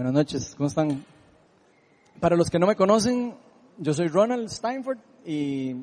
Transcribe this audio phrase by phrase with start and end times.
[0.00, 1.04] Buenas noches, ¿cómo están?
[2.20, 3.34] Para los que no me conocen,
[3.76, 5.76] yo soy Ronald Steinford y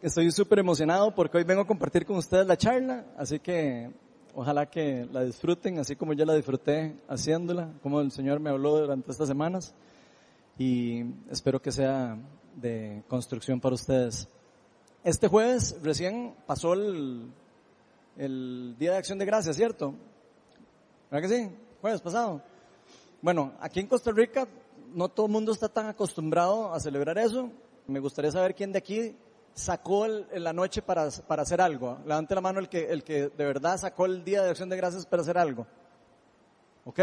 [0.00, 3.90] estoy súper emocionado porque hoy vengo a compartir con ustedes la charla, así que
[4.34, 8.78] ojalá que la disfruten, así como yo la disfruté haciéndola, como el Señor me habló
[8.78, 9.74] durante estas semanas
[10.56, 12.16] y espero que sea
[12.56, 14.28] de construcción para ustedes.
[15.04, 17.30] Este jueves recién pasó el,
[18.16, 19.92] el Día de Acción de Gracias, ¿cierto?
[21.10, 21.50] ¿Verdad que sí?
[21.82, 22.40] Jueves pasado.
[23.22, 24.48] Bueno, aquí en Costa Rica
[24.92, 27.52] no todo el mundo está tan acostumbrado a celebrar eso.
[27.86, 29.14] Me gustaría saber quién de aquí
[29.54, 31.98] sacó en la noche para, para hacer algo.
[32.04, 34.76] Levante la mano el que, el que de verdad sacó el Día de Acción de
[34.76, 35.68] Gracias para hacer algo.
[36.84, 36.98] ¿Ok?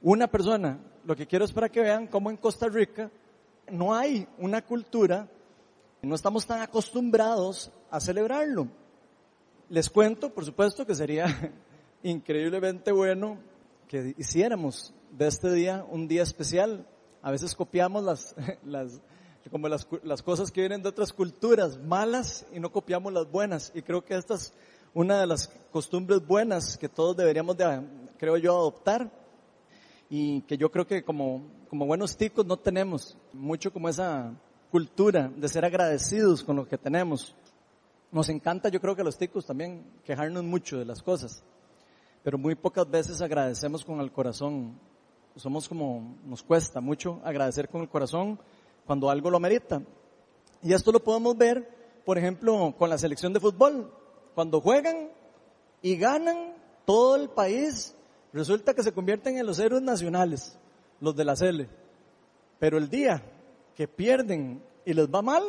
[0.00, 0.78] Una persona.
[1.04, 3.10] Lo que quiero es para que vean cómo en Costa Rica
[3.70, 5.28] no hay una cultura,
[6.00, 8.66] no estamos tan acostumbrados a celebrarlo.
[9.68, 11.26] Les cuento, por supuesto, que sería
[12.02, 13.36] increíblemente bueno
[13.86, 16.86] que hiciéramos de este día un día especial.
[17.22, 19.00] A veces copiamos las, las,
[19.50, 23.72] como las, las cosas que vienen de otras culturas malas y no copiamos las buenas.
[23.74, 24.52] Y creo que esta es
[24.94, 27.82] una de las costumbres buenas que todos deberíamos de,
[28.18, 29.10] creo yo, adoptar.
[30.10, 34.32] Y que yo creo que como, como buenos ticos no tenemos mucho como esa
[34.70, 37.34] cultura de ser agradecidos con lo que tenemos.
[38.10, 41.42] Nos encanta, yo creo que a los ticos también, quejarnos mucho de las cosas,
[42.22, 44.78] pero muy pocas veces agradecemos con el corazón.
[45.38, 48.40] Somos como, nos cuesta mucho agradecer con el corazón
[48.84, 49.80] cuando algo lo merita.
[50.64, 53.88] Y esto lo podemos ver, por ejemplo, con la selección de fútbol.
[54.34, 55.10] Cuando juegan
[55.80, 57.94] y ganan, todo el país
[58.32, 60.58] resulta que se convierten en los héroes nacionales,
[61.00, 61.68] los de la Cele.
[62.58, 63.22] Pero el día
[63.76, 65.44] que pierden y les va mal,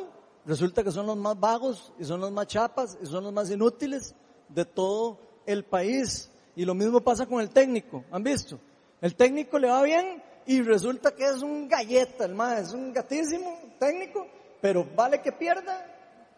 [0.46, 3.50] resulta que son los más vagos y son los más chapas y son los más
[3.50, 4.14] inútiles
[4.50, 6.30] de todo el país.
[6.56, 8.60] Y lo mismo pasa con el técnico, ¿han visto?
[9.02, 12.92] El técnico le va bien y resulta que es un galleta, el más, es un
[12.92, 14.28] gatísimo técnico,
[14.62, 15.86] pero vale que pierda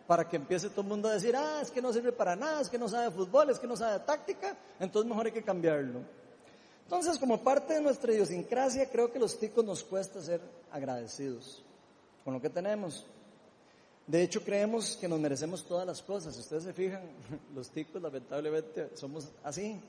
[0.05, 2.61] para que empiece todo el mundo a decir, ah, es que no sirve para nada,
[2.61, 6.01] es que no sabe fútbol, es que no sabe táctica, entonces mejor hay que cambiarlo.
[6.83, 10.41] Entonces, como parte de nuestra idiosincrasia, creo que los ticos nos cuesta ser
[10.71, 11.63] agradecidos
[12.25, 13.05] con lo que tenemos.
[14.05, 16.35] De hecho, creemos que nos merecemos todas las cosas.
[16.35, 17.03] Si ustedes se fijan,
[17.55, 19.79] los ticos lamentablemente somos así.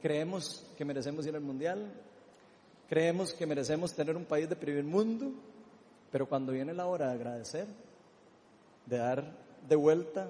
[0.00, 1.92] Creemos que merecemos ir al mundial,
[2.88, 5.30] creemos que merecemos tener un país de primer mundo,
[6.10, 7.66] pero cuando viene la hora de agradecer,
[8.86, 9.24] de dar
[9.68, 10.28] de vuelta,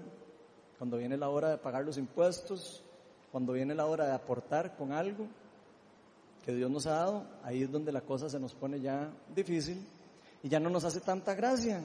[0.79, 2.83] cuando viene la hora de pagar los impuestos,
[3.31, 5.27] cuando viene la hora de aportar con algo
[6.45, 9.87] que Dios nos ha dado, ahí es donde la cosa se nos pone ya difícil
[10.43, 11.83] y ya no nos hace tanta gracia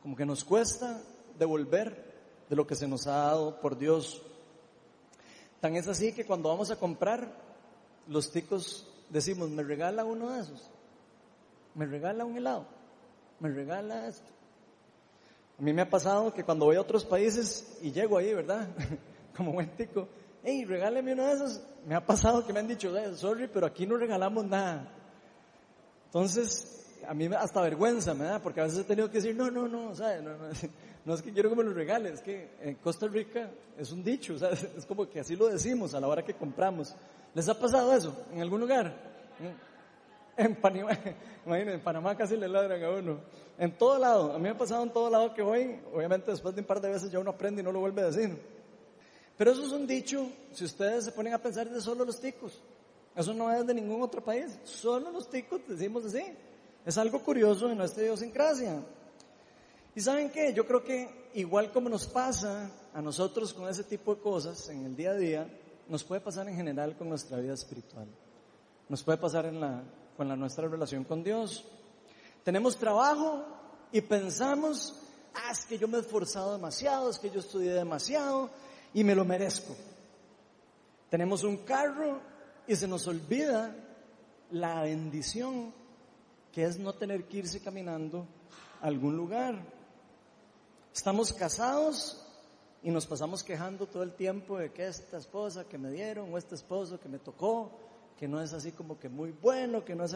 [0.00, 1.00] como que nos cuesta
[1.38, 2.12] devolver
[2.48, 4.22] de lo que se nos ha dado por Dios.
[5.62, 7.32] Tan es así que cuando vamos a comprar,
[8.08, 10.68] los ticos decimos, me regala uno de esos,
[11.76, 12.66] me regala un helado,
[13.38, 14.26] me regala esto.
[15.60, 18.66] A mí me ha pasado que cuando voy a otros países y llego ahí, ¿verdad?
[19.36, 20.08] Como buen tico,
[20.42, 21.60] hey, regáleme uno de esos.
[21.86, 24.92] Me ha pasado que me han dicho, sorry, pero aquí no regalamos nada.
[26.06, 29.48] Entonces, a mí hasta vergüenza me da, porque a veces he tenido que decir, no,
[29.48, 30.48] no, no, sea, no, no,
[31.04, 34.04] no, es que quiero que me lo regales, es que en Costa Rica es un
[34.04, 36.94] dicho, sea, es como que así lo decimos a la hora que compramos.
[37.34, 38.94] ¿Les ha pasado eso en algún lugar?
[40.36, 40.92] En Panamá,
[41.46, 43.18] imagínense, en Panamá casi le ladran a uno.
[43.58, 46.54] En todo lado, a mí me ha pasado en todo lado que voy, obviamente después
[46.54, 48.38] de un par de veces ya uno aprende y no lo vuelve a decir.
[49.36, 52.62] Pero eso es un dicho, si ustedes se ponen a pensar de solo los ticos.
[53.14, 56.22] Eso no es de ningún otro país, solo los ticos decimos así.
[56.84, 58.80] Es algo curioso en nuestra idiosincrasia.
[59.94, 64.14] Y saben qué, yo creo que igual como nos pasa a nosotros con ese tipo
[64.14, 65.58] de cosas en el día a día,
[65.88, 68.06] nos puede pasar en general con nuestra vida espiritual.
[68.88, 69.50] Nos puede pasar
[70.16, 71.64] con la, nuestra relación con Dios.
[72.42, 73.44] Tenemos trabajo
[73.90, 74.94] y pensamos,
[75.34, 78.50] ah, es que yo me he esforzado demasiado, es que yo estudié demasiado
[78.94, 79.74] y me lo merezco.
[81.10, 82.20] Tenemos un carro
[82.66, 83.74] y se nos olvida
[84.50, 85.72] la bendición
[86.52, 88.26] que es no tener que irse caminando
[88.80, 89.81] a algún lugar.
[90.94, 92.22] Estamos casados
[92.82, 96.36] y nos pasamos quejando todo el tiempo de que esta esposa que me dieron o
[96.36, 97.70] este esposo que me tocó,
[98.18, 100.14] que no es así como que muy bueno, que no es,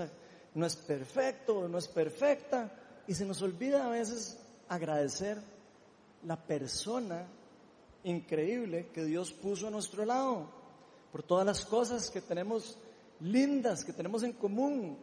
[0.55, 2.71] no es perfecto no es perfecta.
[3.07, 4.39] Y se nos olvida a veces
[4.69, 5.41] agradecer
[6.25, 7.27] la persona
[8.05, 10.49] increíble que Dios puso a nuestro lado,
[11.11, 12.79] por todas las cosas que tenemos
[13.21, 14.99] lindas, que tenemos en común,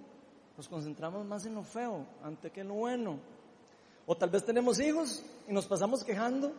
[0.56, 3.33] nos concentramos más en lo feo antes que en lo bueno.
[4.06, 6.52] O tal vez tenemos hijos y nos pasamos quejando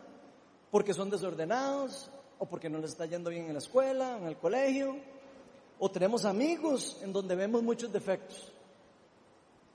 [0.71, 2.09] porque son desordenados
[2.39, 4.97] o porque no les está yendo bien en la escuela, en el colegio,
[5.79, 8.51] o tenemos amigos en donde vemos muchos defectos,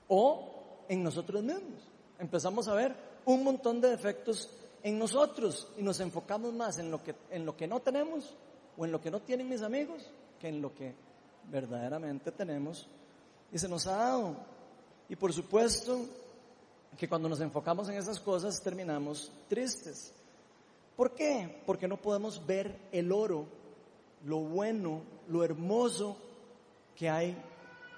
[0.07, 1.81] o en nosotros mismos.
[2.19, 2.95] Empezamos a ver
[3.25, 4.49] un montón de defectos
[4.83, 8.35] en nosotros y nos enfocamos más en lo que, en lo que no tenemos
[8.77, 10.09] o en lo que no tienen mis amigos
[10.39, 10.93] que en lo que
[11.49, 12.87] verdaderamente tenemos
[13.51, 14.35] y se nos ha dado.
[15.07, 16.05] Y por supuesto
[16.97, 20.13] que cuando nos enfocamos en esas cosas terminamos tristes.
[20.95, 21.61] ¿Por qué?
[21.65, 23.45] Porque no podemos ver el oro,
[24.25, 26.17] lo bueno, lo hermoso
[26.95, 27.35] que hay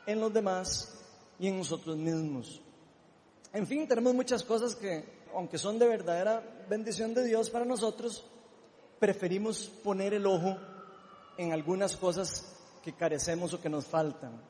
[0.06, 1.00] en los demás
[1.40, 2.62] y en nosotros mismos.
[3.52, 5.04] En fin, tenemos muchas cosas que,
[5.36, 8.26] aunque son de verdadera bendición de Dios para nosotros,
[9.00, 10.58] preferimos poner el ojo
[11.38, 14.42] en algunas cosas que carecemos o que nos faltan,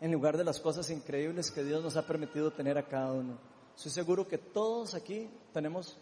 [0.00, 3.38] en lugar de las cosas increíbles que Dios nos ha permitido tener a cada uno.
[3.76, 5.96] Estoy seguro que todos aquí tenemos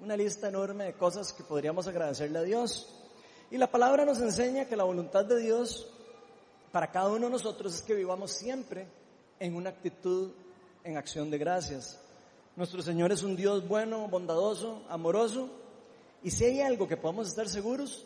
[0.00, 2.88] una lista enorme de cosas que podríamos agradecerle a Dios.
[3.50, 5.88] Y la palabra nos enseña que la voluntad de Dios
[6.70, 8.86] para cada uno de nosotros es que vivamos siempre
[9.40, 10.30] en una actitud
[10.84, 11.98] en acción de gracias.
[12.56, 15.48] Nuestro Señor es un Dios bueno, bondadoso, amoroso,
[16.22, 18.04] y si hay algo que podemos estar seguros,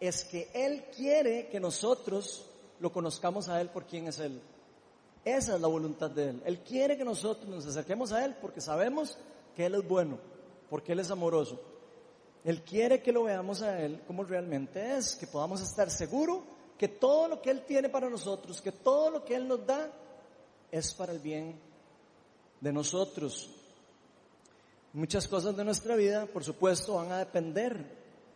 [0.00, 2.46] es que Él quiere que nosotros
[2.80, 4.40] lo conozcamos a Él por quién es Él.
[5.26, 6.42] Esa es la voluntad de Él.
[6.44, 9.18] Él quiere que nosotros nos acerquemos a Él porque sabemos
[9.56, 10.20] que Él es bueno,
[10.70, 11.60] porque Él es amoroso.
[12.44, 16.42] Él quiere que lo veamos a Él como realmente es, que podamos estar seguros
[16.78, 19.90] que todo lo que Él tiene para nosotros, que todo lo que Él nos da,
[20.70, 21.58] es para el bien
[22.60, 23.50] de nosotros.
[24.92, 27.84] Muchas cosas de nuestra vida, por supuesto, van a depender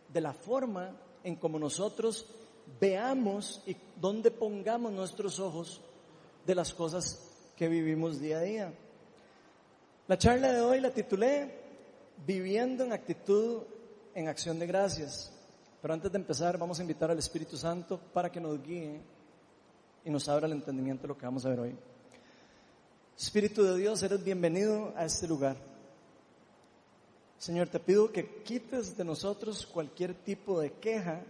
[0.09, 0.93] de la forma
[1.23, 2.25] en cómo nosotros
[2.81, 5.79] veamos y dónde pongamos nuestros ojos
[6.45, 7.19] de las cosas
[7.55, 8.73] que vivimos día a día.
[10.07, 11.59] La charla de hoy la titulé
[12.25, 13.63] Viviendo en actitud
[14.13, 15.31] en acción de gracias.
[15.81, 19.01] Pero antes de empezar, vamos a invitar al Espíritu Santo para que nos guíe
[20.05, 21.75] y nos abra el entendimiento de lo que vamos a ver hoy.
[23.17, 25.55] Espíritu de Dios, eres bienvenido a este lugar.
[27.37, 31.21] Señor, te pido que quites de nosotros cualquier tipo de queja,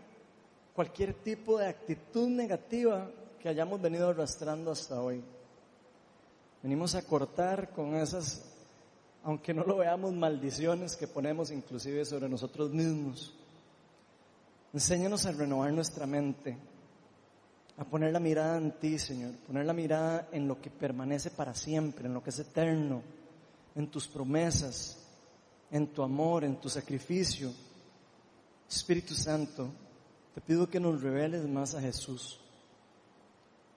[0.73, 3.09] cualquier tipo de actitud negativa
[3.41, 5.23] que hayamos venido arrastrando hasta hoy.
[6.61, 8.43] Venimos a cortar con esas,
[9.23, 13.33] aunque no lo veamos, maldiciones que ponemos inclusive sobre nosotros mismos.
[14.73, 16.55] Enséñanos a renovar nuestra mente,
[17.77, 21.55] a poner la mirada en ti, Señor, poner la mirada en lo que permanece para
[21.55, 23.01] siempre, en lo que es eterno,
[23.75, 24.97] en tus promesas,
[25.71, 27.51] en tu amor, en tu sacrificio.
[28.69, 29.69] Espíritu Santo,
[30.35, 32.40] te pido que nos reveles más a Jesús.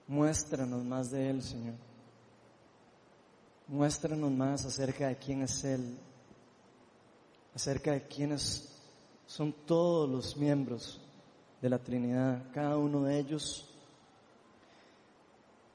[0.07, 1.73] Muéstranos más de Él, Señor.
[3.67, 5.97] Muéstranos más acerca de quién es Él,
[7.55, 8.71] acerca de quiénes
[9.25, 11.01] son todos los miembros
[11.59, 13.67] de la Trinidad, cada uno de ellos,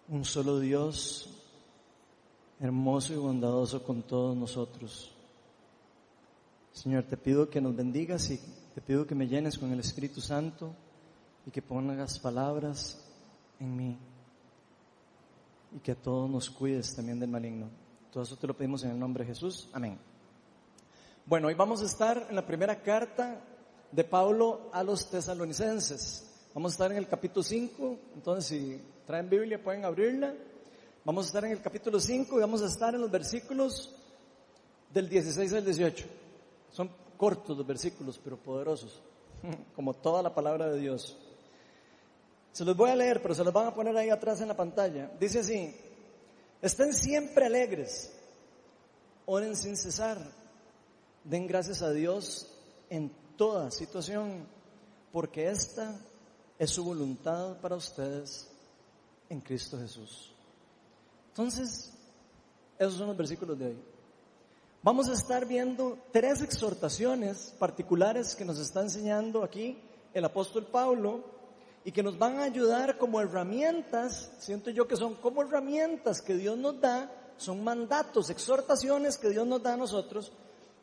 [0.09, 1.29] un solo Dios,
[2.61, 5.12] hermoso y bondadoso con todos nosotros.
[6.73, 8.38] Señor, te pido que nos bendigas y
[8.73, 10.73] te pido que me llenes con el Espíritu Santo
[11.44, 13.05] y que pongas palabras
[13.59, 13.99] en mí
[15.75, 17.69] y que a todos nos cuides también del maligno.
[18.12, 19.69] Todo eso te lo pedimos en el nombre de Jesús.
[19.72, 19.99] Amén.
[21.26, 23.40] Bueno, hoy vamos a estar en la primera carta
[23.93, 26.26] de Pablo a los tesalonicenses.
[26.55, 30.34] Vamos a estar en el capítulo 5, entonces si traen Biblia pueden abrirla.
[31.05, 33.95] Vamos a estar en el capítulo 5 y vamos a estar en los versículos
[34.92, 36.06] del 16 al 18.
[36.73, 39.00] Son cortos los versículos, pero poderosos,
[39.76, 41.16] como toda la palabra de Dios.
[42.52, 44.57] Se los voy a leer, pero se los van a poner ahí atrás en la
[44.57, 45.11] pantalla.
[45.19, 45.75] Dice así,
[46.61, 48.12] estén siempre alegres,
[49.26, 50.19] oren sin cesar,
[51.25, 52.49] den gracias a Dios
[52.88, 54.47] en toda situación,
[55.12, 55.99] porque esta
[56.59, 58.49] es su voluntad para ustedes
[59.28, 60.33] en Cristo Jesús.
[61.28, 61.92] Entonces,
[62.78, 63.78] esos son los versículos de hoy.
[64.83, 69.78] Vamos a estar viendo tres exhortaciones particulares que nos está enseñando aquí
[70.14, 71.25] el apóstol Pablo
[71.84, 76.34] y que nos van a ayudar como herramientas, siento yo que son como herramientas que
[76.34, 80.32] Dios nos da, son mandatos, exhortaciones que Dios nos da a nosotros,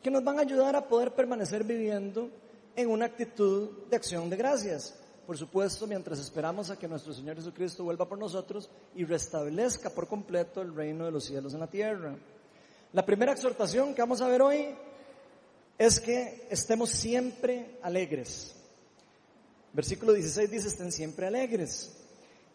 [0.01, 2.29] que nos van a ayudar a poder permanecer viviendo
[2.75, 4.95] en una actitud de acción de gracias.
[5.27, 10.07] Por supuesto, mientras esperamos a que nuestro Señor Jesucristo vuelva por nosotros y restablezca por
[10.07, 12.15] completo el reino de los cielos en la tierra.
[12.93, 14.73] La primera exhortación que vamos a ver hoy
[15.77, 18.56] es que estemos siempre alegres.
[19.73, 21.93] Versículo 16 dice, estén siempre alegres.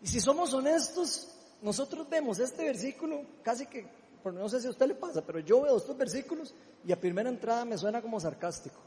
[0.03, 1.29] Y si somos honestos,
[1.63, 3.87] nosotros vemos este versículo casi que,
[4.25, 6.55] no sé si a usted le pasa, pero yo veo estos versículos
[6.85, 8.81] y a primera entrada me suena como sarcástico.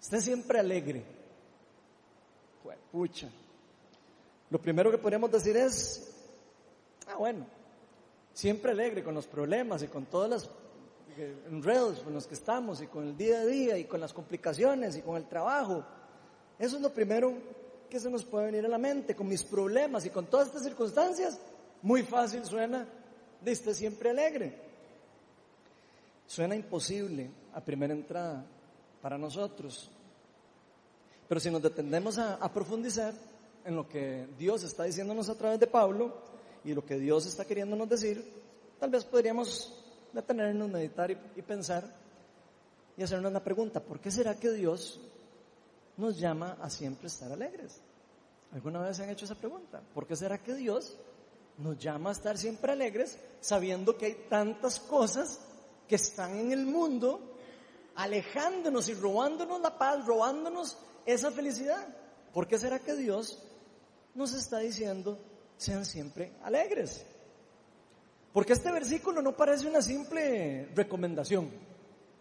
[0.00, 1.04] Esté siempre alegre.
[2.92, 3.28] Pucha.
[4.50, 6.14] lo primero que podríamos decir es,
[7.08, 7.44] ah, bueno,
[8.32, 10.50] siempre alegre con los problemas y con todas las
[11.50, 14.96] enredos con los que estamos y con el día a día y con las complicaciones
[14.96, 15.84] y con el trabajo.
[16.58, 17.34] Eso es lo primero
[17.90, 20.64] que se nos puede venir a la mente, con mis problemas y con todas estas
[20.64, 21.38] circunstancias.
[21.82, 22.86] Muy fácil suena
[23.44, 24.54] estar siempre alegre.
[26.26, 28.44] Suena imposible a primera entrada
[29.02, 29.90] para nosotros.
[31.28, 33.14] Pero si nos detendemos a, a profundizar
[33.64, 36.14] en lo que Dios está diciéndonos a través de Pablo
[36.64, 38.24] y lo que Dios está queriéndonos decir,
[38.78, 39.72] tal vez podríamos
[40.12, 41.84] detenernos, meditar y, y pensar
[42.96, 45.00] y hacernos la pregunta, ¿por qué será que Dios
[45.96, 47.80] nos llama a siempre estar alegres?
[48.52, 49.82] ¿Alguna vez se han hecho esa pregunta?
[49.92, 50.96] ¿Por qué será que Dios
[51.58, 55.40] nos llama a estar siempre alegres sabiendo que hay tantas cosas
[55.88, 57.36] que están en el mundo
[57.96, 61.86] alejándonos y robándonos la paz, robándonos esa felicidad?
[62.32, 63.42] ¿Por qué será que Dios
[64.14, 65.18] nos está diciendo
[65.56, 67.04] sean siempre alegres?
[68.32, 71.50] Porque este versículo no parece una simple recomendación.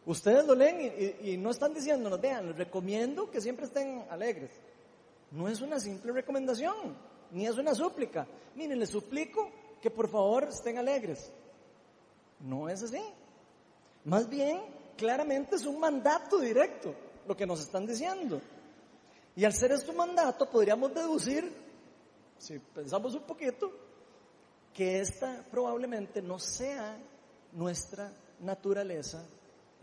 [0.05, 4.51] Ustedes lo leen y, no están diciéndonos, vean, les recomiendo que siempre estén alegres.
[5.31, 6.95] No es una simple recomendación,
[7.31, 8.27] ni es una súplica.
[8.55, 9.49] Miren, les suplico
[9.81, 11.31] que por favor estén alegres.
[12.41, 13.01] No es así.
[14.03, 14.61] Más bien,
[14.97, 16.93] claramente es un mandato directo
[17.25, 18.41] lo que nos están diciendo.
[19.35, 21.49] Y al ser esto un mandato, podríamos deducir,
[22.37, 23.71] si pensamos un poquito,
[24.73, 26.97] que esta probablemente no sea
[27.53, 29.25] nuestra naturaleza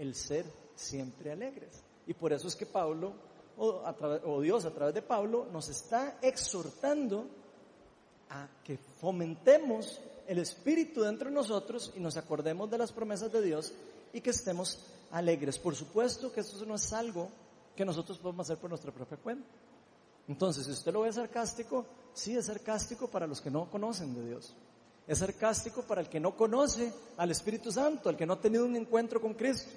[0.00, 1.82] el ser siempre alegres.
[2.06, 3.12] Y por eso es que Pablo,
[3.58, 7.26] o, Dios a través de Pablo, nos está exhortando
[8.30, 13.42] a que fomentemos el espíritu dentro de nosotros y nos acordemos de las promesas de
[13.42, 13.72] Dios
[14.12, 14.78] y que estemos
[15.10, 15.58] alegres.
[15.58, 17.28] Por supuesto que esto no es algo
[17.76, 19.46] que nosotros podemos hacer por nuestra propia cuenta.
[20.28, 24.28] Entonces, si usted lo ve sarcástico, sí es sarcástico para los que no conocen de
[24.28, 24.54] Dios.
[25.06, 28.64] Es sarcástico para el que no conoce al Espíritu Santo, al que no ha tenido
[28.64, 29.70] un encuentro con Cristo.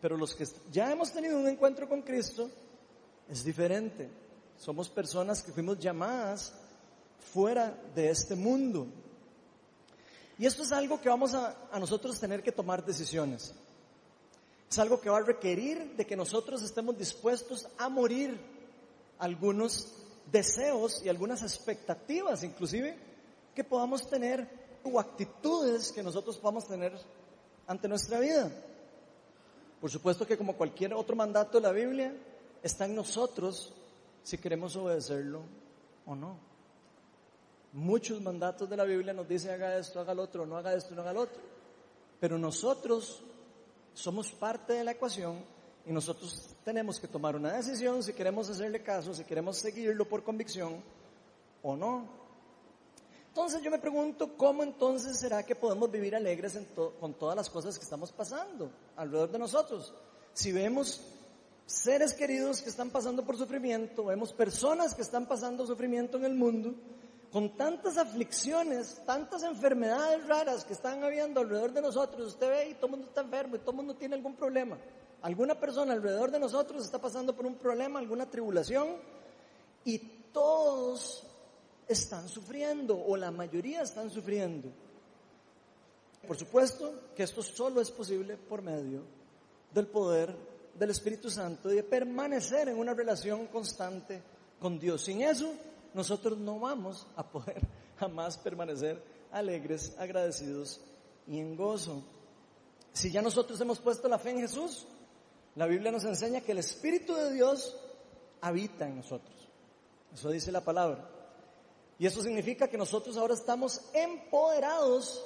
[0.00, 2.50] Pero los que ya hemos tenido un encuentro con Cristo,
[3.28, 4.08] es diferente.
[4.58, 6.52] Somos personas que fuimos llamadas
[7.32, 8.86] fuera de este mundo.
[10.38, 13.54] Y esto es algo que vamos a, a nosotros tener que tomar decisiones.
[14.70, 18.38] Es algo que va a requerir de que nosotros estemos dispuestos a morir
[19.18, 19.88] algunos
[20.30, 22.96] deseos y algunas expectativas, inclusive,
[23.54, 24.48] que podamos tener
[24.82, 26.92] o actitudes que nosotros podamos tener
[27.66, 28.50] ante nuestra vida.
[29.80, 32.14] Por supuesto que como cualquier otro mandato de la Biblia,
[32.62, 33.72] está en nosotros
[34.22, 35.42] si queremos obedecerlo
[36.06, 36.36] o no.
[37.72, 40.94] Muchos mandatos de la Biblia nos dicen haga esto, haga lo otro, no haga esto,
[40.94, 41.40] no haga lo otro.
[42.18, 43.22] Pero nosotros
[43.94, 45.38] somos parte de la ecuación
[45.86, 50.22] y nosotros tenemos que tomar una decisión si queremos hacerle caso, si queremos seguirlo por
[50.22, 50.82] convicción
[51.62, 52.19] o no.
[53.30, 56.58] Entonces yo me pregunto, ¿cómo entonces será que podemos vivir alegres
[56.98, 59.94] con todas las cosas que estamos pasando alrededor de nosotros?
[60.32, 61.00] Si vemos
[61.64, 66.34] seres queridos que están pasando por sufrimiento, vemos personas que están pasando sufrimiento en el
[66.34, 66.74] mundo,
[67.30, 72.74] con tantas aflicciones, tantas enfermedades raras que están habiendo alrededor de nosotros, usted ve y
[72.74, 74.76] todo el mundo está enfermo y todo el mundo tiene algún problema.
[75.22, 78.88] Alguna persona alrededor de nosotros está pasando por un problema, alguna tribulación
[79.84, 79.98] y
[80.32, 81.29] todos
[81.92, 84.68] están sufriendo o la mayoría están sufriendo.
[86.26, 89.02] Por supuesto que esto solo es posible por medio
[89.72, 90.34] del poder
[90.74, 94.22] del Espíritu Santo y de permanecer en una relación constante
[94.60, 95.02] con Dios.
[95.02, 95.52] Sin eso,
[95.92, 97.60] nosotros no vamos a poder
[97.98, 100.80] jamás permanecer alegres, agradecidos
[101.26, 102.02] y en gozo.
[102.92, 104.86] Si ya nosotros hemos puesto la fe en Jesús,
[105.56, 107.76] la Biblia nos enseña que el Espíritu de Dios
[108.40, 109.48] habita en nosotros.
[110.14, 111.19] Eso dice la palabra.
[112.00, 115.22] Y eso significa que nosotros ahora estamos empoderados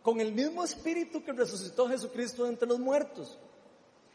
[0.00, 3.38] con el mismo Espíritu que resucitó Jesucristo entre los muertos.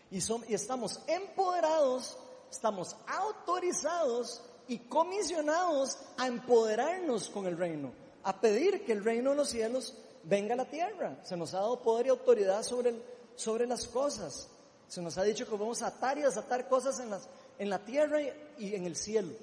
[0.10, 2.17] Y, son, y estamos empoderados,
[2.50, 7.93] estamos autorizados y comisionados a empoderarnos con el reino,
[8.24, 9.93] a pedir que el reino de los cielos
[10.24, 11.20] venga a la tierra.
[11.24, 12.96] Se nos ha dado poder y autoridad sobre,
[13.36, 14.50] sobre las cosas.
[14.88, 17.29] Se nos ha dicho que vamos a atar y desatar cosas en, las,
[17.60, 18.20] en la tierra
[18.58, 19.34] y en el cielo,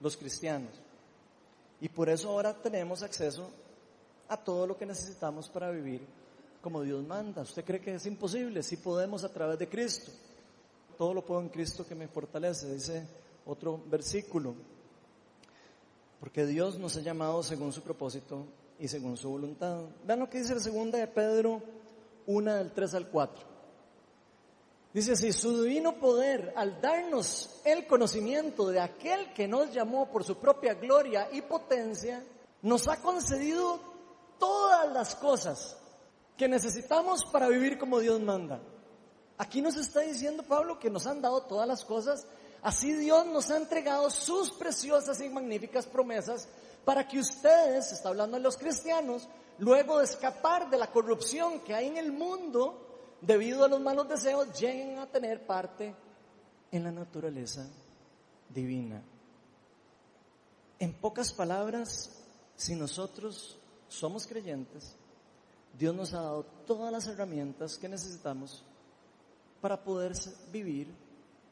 [0.00, 0.80] los cristianos.
[1.80, 3.50] Y por eso ahora tenemos acceso
[4.28, 6.06] a todo lo que necesitamos para vivir
[6.60, 7.42] como Dios manda.
[7.42, 8.62] ¿Usted cree que es imposible?
[8.62, 10.10] Sí podemos a través de Cristo.
[10.98, 13.06] Todo lo puedo en Cristo que me fortalece, dice
[13.46, 14.54] otro versículo.
[16.20, 18.44] Porque Dios nos ha llamado según su propósito
[18.78, 19.82] y según su voluntad.
[20.06, 21.62] Vean lo que dice la segunda de Pedro
[22.26, 23.46] 1 del 3 al 4.
[24.92, 30.24] Dice así, su divino poder al darnos el conocimiento de aquel que nos llamó por
[30.24, 32.24] su propia gloria y potencia,
[32.62, 33.78] nos ha concedido
[34.38, 35.76] todas las cosas
[36.36, 38.60] que necesitamos para vivir como Dios manda.
[39.38, 42.26] Aquí nos está diciendo Pablo que nos han dado todas las cosas,
[42.60, 46.48] así Dios nos ha entregado sus preciosas y magníficas promesas
[46.84, 49.28] para que ustedes, está hablando de los cristianos,
[49.58, 52.89] luego de escapar de la corrupción que hay en el mundo,
[53.20, 55.94] debido a los malos deseos, lleguen a tener parte
[56.70, 57.66] en la naturaleza
[58.48, 59.02] divina.
[60.78, 62.10] En pocas palabras,
[62.56, 63.58] si nosotros
[63.88, 64.94] somos creyentes,
[65.78, 68.64] Dios nos ha dado todas las herramientas que necesitamos
[69.60, 70.12] para poder
[70.50, 70.88] vivir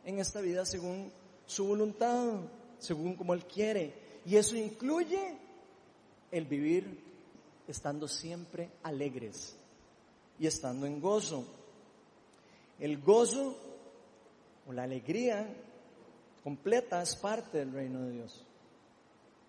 [0.05, 1.13] en esta vida según
[1.47, 2.41] su voluntad,
[2.79, 4.21] según como Él quiere.
[4.25, 5.37] Y eso incluye
[6.31, 7.05] el vivir
[7.67, 9.57] estando siempre alegres
[10.39, 11.45] y estando en gozo.
[12.79, 13.57] El gozo
[14.67, 15.47] o la alegría
[16.45, 18.45] completa es parte del reino de Dios.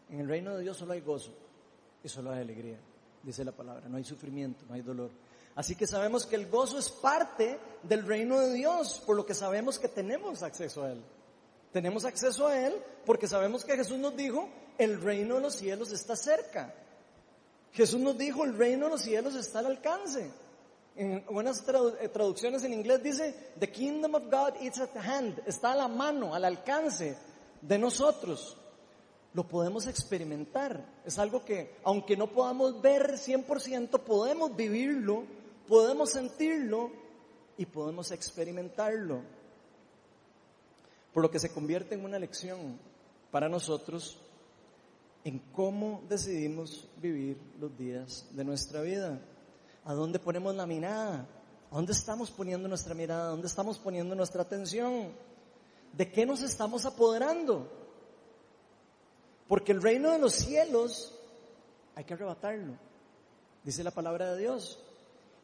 [0.09, 1.31] En el reino de Dios solo hay gozo
[2.03, 2.79] y solo hay alegría,
[3.23, 3.87] dice la palabra.
[3.87, 5.11] No hay sufrimiento, no hay dolor.
[5.55, 9.33] Así que sabemos que el gozo es parte del reino de Dios, por lo que
[9.33, 11.03] sabemos que tenemos acceso a Él.
[11.71, 12.73] Tenemos acceso a Él
[13.05, 16.73] porque sabemos que Jesús nos dijo, el reino de los cielos está cerca.
[17.73, 20.31] Jesús nos dijo, el reino de los cielos está al alcance.
[20.95, 25.71] En buenas eh, traducciones en inglés dice, The kingdom of God is at hand, está
[25.73, 27.17] a la mano, al alcance
[27.61, 28.57] de nosotros.
[29.33, 30.83] Lo podemos experimentar.
[31.05, 35.23] Es algo que, aunque no podamos ver 100%, podemos vivirlo,
[35.67, 36.91] podemos sentirlo
[37.57, 39.21] y podemos experimentarlo.
[41.13, 42.79] Por lo que se convierte en una lección
[43.31, 44.19] para nosotros
[45.23, 49.19] en cómo decidimos vivir los días de nuestra vida.
[49.85, 51.27] ¿A dónde ponemos la mirada?
[51.71, 53.27] ¿A dónde estamos poniendo nuestra mirada?
[53.27, 55.13] ¿A dónde estamos poniendo nuestra atención?
[55.93, 57.67] ¿De qué nos estamos apoderando?
[59.47, 61.15] Porque el reino de los cielos
[61.95, 62.75] hay que arrebatarlo,
[63.63, 64.79] dice la palabra de Dios.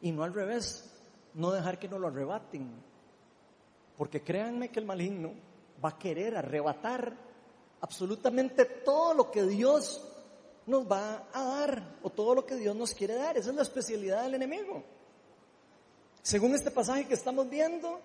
[0.01, 0.91] Y no al revés,
[1.33, 2.71] no dejar que nos lo arrebaten.
[3.97, 5.33] Porque créanme que el maligno
[5.83, 7.17] va a querer arrebatar
[7.81, 10.01] absolutamente todo lo que Dios
[10.65, 13.37] nos va a dar o todo lo que Dios nos quiere dar.
[13.37, 14.83] Esa es la especialidad del enemigo.
[16.21, 17.99] Según este pasaje que estamos viendo,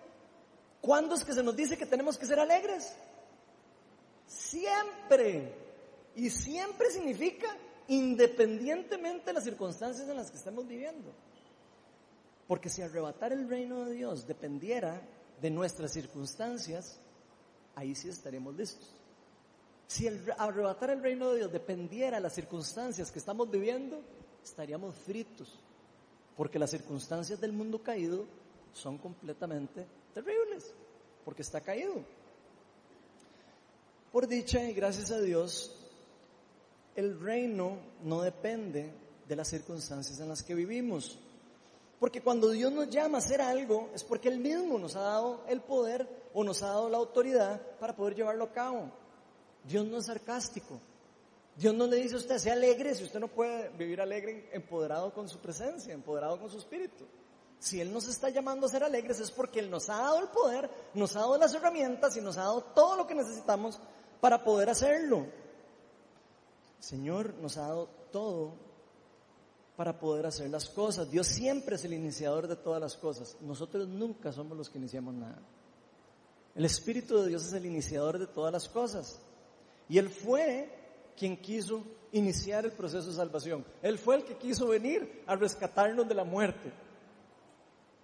[0.80, 2.92] ¿cuándo es que se nos dice que tenemos que ser alegres?
[4.26, 5.54] Siempre.
[6.16, 7.56] Y siempre significa
[7.88, 11.10] independientemente de las circunstancias en las que estamos viviendo.
[12.46, 15.00] Porque si arrebatar el reino de Dios dependiera
[15.40, 17.00] de nuestras circunstancias,
[17.74, 18.94] ahí sí estaremos listos.
[19.90, 24.00] Si el arrebatar el reino de Dios dependiera de las circunstancias que estamos viviendo,
[24.40, 25.58] estaríamos fritos.
[26.36, 28.24] Porque las circunstancias del mundo caído
[28.72, 30.72] son completamente terribles.
[31.24, 32.04] Porque está caído.
[34.12, 35.76] Por dicha y gracias a Dios,
[36.94, 38.92] el reino no depende
[39.26, 41.18] de las circunstancias en las que vivimos.
[41.98, 45.42] Porque cuando Dios nos llama a hacer algo, es porque Él mismo nos ha dado
[45.48, 49.00] el poder o nos ha dado la autoridad para poder llevarlo a cabo.
[49.64, 50.80] Dios no es sarcástico.
[51.56, 55.12] Dios no le dice a usted, sea alegre si usted no puede vivir alegre, empoderado
[55.12, 57.04] con su presencia, empoderado con su espíritu.
[57.58, 60.28] Si Él nos está llamando a ser alegres es porque Él nos ha dado el
[60.28, 63.78] poder, nos ha dado las herramientas y nos ha dado todo lo que necesitamos
[64.20, 65.26] para poder hacerlo.
[66.78, 68.54] Señor nos ha dado todo
[69.76, 71.10] para poder hacer las cosas.
[71.10, 73.36] Dios siempre es el iniciador de todas las cosas.
[73.40, 75.42] Nosotros nunca somos los que iniciamos nada.
[76.54, 79.20] El Espíritu de Dios es el iniciador de todas las cosas.
[79.90, 80.70] Y Él fue
[81.16, 83.64] quien quiso iniciar el proceso de salvación.
[83.82, 86.72] Él fue el que quiso venir a rescatarnos de la muerte,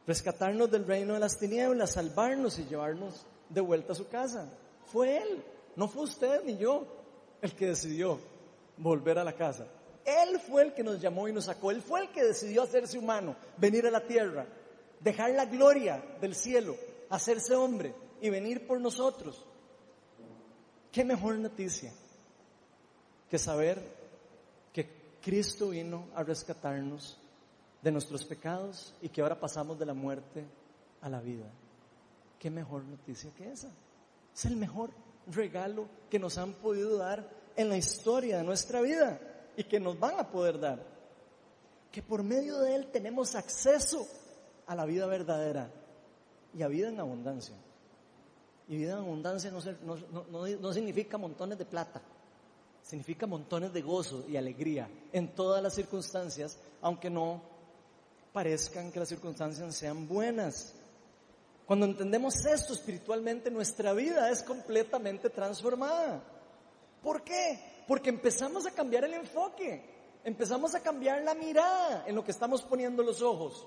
[0.05, 4.51] rescatarnos del reino de las tinieblas, salvarnos y llevarnos de vuelta a su casa.
[4.87, 5.45] Fue Él,
[5.77, 6.87] no fue usted ni yo
[7.41, 8.19] el que decidió
[8.79, 9.69] volver a la casa.
[10.05, 11.71] Él fue el que nos llamó y nos sacó.
[11.71, 14.45] Él fue el que decidió hacerse humano, venir a la tierra,
[14.99, 16.75] dejar la gloria del cielo,
[17.11, 19.45] hacerse hombre y venir por nosotros.
[20.97, 21.93] ¿Qué mejor noticia
[23.29, 23.79] que saber
[24.73, 24.89] que
[25.21, 27.19] Cristo vino a rescatarnos
[27.83, 30.47] de nuestros pecados y que ahora pasamos de la muerte
[31.03, 31.45] a la vida?
[32.39, 33.69] ¿Qué mejor noticia que esa?
[34.35, 34.89] Es el mejor
[35.27, 39.21] regalo que nos han podido dar en la historia de nuestra vida
[39.55, 40.83] y que nos van a poder dar.
[41.93, 44.09] Que por medio de Él tenemos acceso
[44.67, 45.71] a la vida verdadera
[46.55, 47.55] y a vida en abundancia.
[48.69, 52.03] Y vida en abundancia no, significa montones de plata,
[52.83, 57.43] significa montones de gozo y alegría en todas las circunstancias, aunque no
[58.33, 60.75] parezcan que las circunstancias sean buenas.
[61.65, 66.23] Cuando entendemos esto espiritualmente, nuestra vida es completamente transformada.
[67.03, 67.85] ¿Por qué?
[67.87, 69.81] Porque empezamos a cambiar el enfoque,
[70.25, 73.67] empezamos a cambiar la mirada en lo que estamos poniendo los ojos.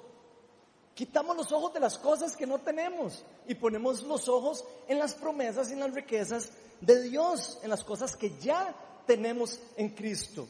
[1.00, 5.14] Quitamos los ojos de las cosas que no tenemos y ponemos los ojos en las
[5.14, 6.50] promesas y en las riquezas
[6.82, 8.76] de Dios, en las cosas que ya
[9.08, 10.46] tenemos en Cristo,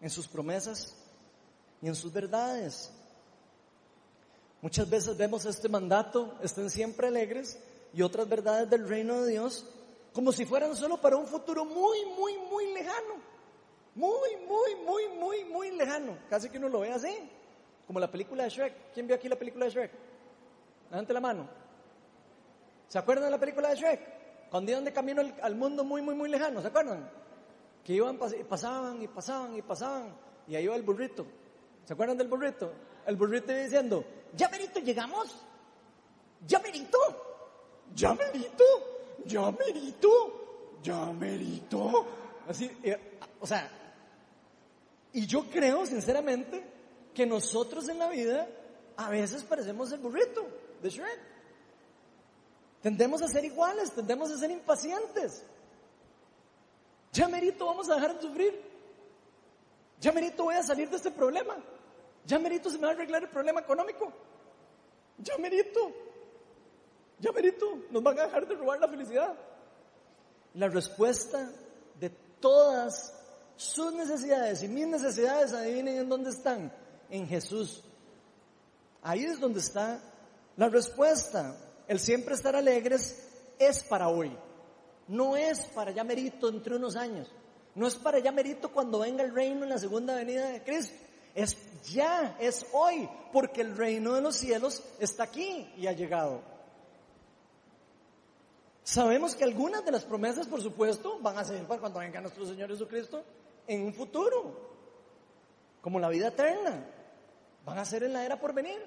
[0.00, 0.94] en sus promesas
[1.82, 2.90] y en sus verdades.
[4.62, 7.58] Muchas veces vemos este mandato, estén siempre alegres,
[7.92, 9.66] y otras verdades del reino de Dios,
[10.14, 13.16] como si fueran solo para un futuro muy, muy, muy lejano.
[13.94, 16.16] Muy, muy, muy, muy, muy lejano.
[16.30, 17.14] Casi que uno lo ve así.
[17.86, 18.92] Como la película de Shrek.
[18.92, 19.90] ¿Quién vio aquí la película de Shrek?
[20.90, 21.48] Levante la mano.
[22.88, 24.50] ¿Se acuerdan de la película de Shrek?
[24.50, 27.08] Cuando iban de camino al, mundo muy, muy, muy lejano, ¿se acuerdan?
[27.82, 30.14] Que iban, pasaban y pasaban y pasaban.
[30.46, 31.26] Y ahí iba el burrito.
[31.84, 32.70] ¿Se acuerdan del burrito?
[33.06, 34.04] El burrito iba diciendo,
[34.36, 35.42] ¿ya merito llegamos?
[36.46, 36.98] ¿Ya merito?
[37.94, 38.64] ¿Ya merito?
[39.24, 40.78] ¿Ya merito?
[40.82, 42.06] ¿Ya merito?
[42.48, 43.70] Así, eh, o sea,
[45.12, 46.71] y yo creo sinceramente
[47.14, 48.48] que nosotros en la vida
[48.96, 50.46] a veces parecemos el burrito
[50.82, 51.20] de Shrek.
[52.82, 55.44] Tendemos a ser iguales, tendemos a ser impacientes.
[57.12, 58.60] Ya merito vamos a dejar de sufrir.
[60.00, 61.56] Ya merito voy a salir de este problema.
[62.26, 64.12] Ya merito se me va a arreglar el problema económico.
[65.18, 65.92] Ya merito.
[67.20, 67.78] Ya merito.
[67.90, 69.34] Nos van a dejar de robar la felicidad.
[70.54, 71.50] La respuesta
[72.00, 73.14] de todas
[73.56, 76.72] sus necesidades y mis necesidades, adivinen en dónde están
[77.12, 77.84] en Jesús.
[79.02, 80.00] Ahí es donde está
[80.56, 81.54] la respuesta.
[81.86, 83.22] El siempre estar alegres
[83.58, 84.36] es para hoy.
[85.08, 87.30] No es para ya merito entre unos años.
[87.74, 90.94] No es para ya merito cuando venga el reino en la segunda venida de Cristo.
[91.34, 96.40] Es ya, es hoy, porque el reino de los cielos está aquí y ha llegado.
[98.84, 102.46] Sabemos que algunas de las promesas, por supuesto, van a ser para cuando venga nuestro
[102.46, 103.22] Señor Jesucristo
[103.66, 104.70] en un futuro,
[105.82, 106.86] como la vida eterna
[107.64, 108.80] van a ser en la era por venir.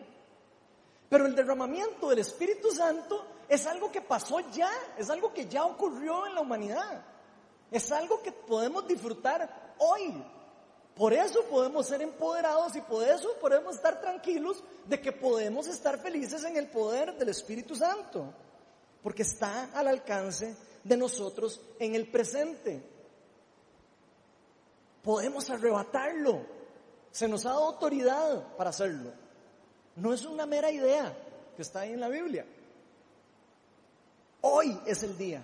[1.10, 5.66] Pero el derramamiento del Espíritu Santo es algo que pasó ya, es algo que ya
[5.66, 7.04] ocurrió en la humanidad.
[7.72, 10.24] Es algo que podemos disfrutar hoy.
[10.96, 16.00] Por eso podemos ser empoderados y por eso podemos estar tranquilos de que podemos estar
[16.00, 18.34] felices en el poder del Espíritu Santo.
[19.04, 22.82] Porque está al alcance de nosotros en el presente.
[25.04, 26.55] Podemos arrebatarlo.
[27.16, 29.10] Se nos ha dado autoridad para hacerlo.
[29.96, 31.18] No es una mera idea
[31.56, 32.46] que está ahí en la Biblia.
[34.42, 35.42] Hoy es el día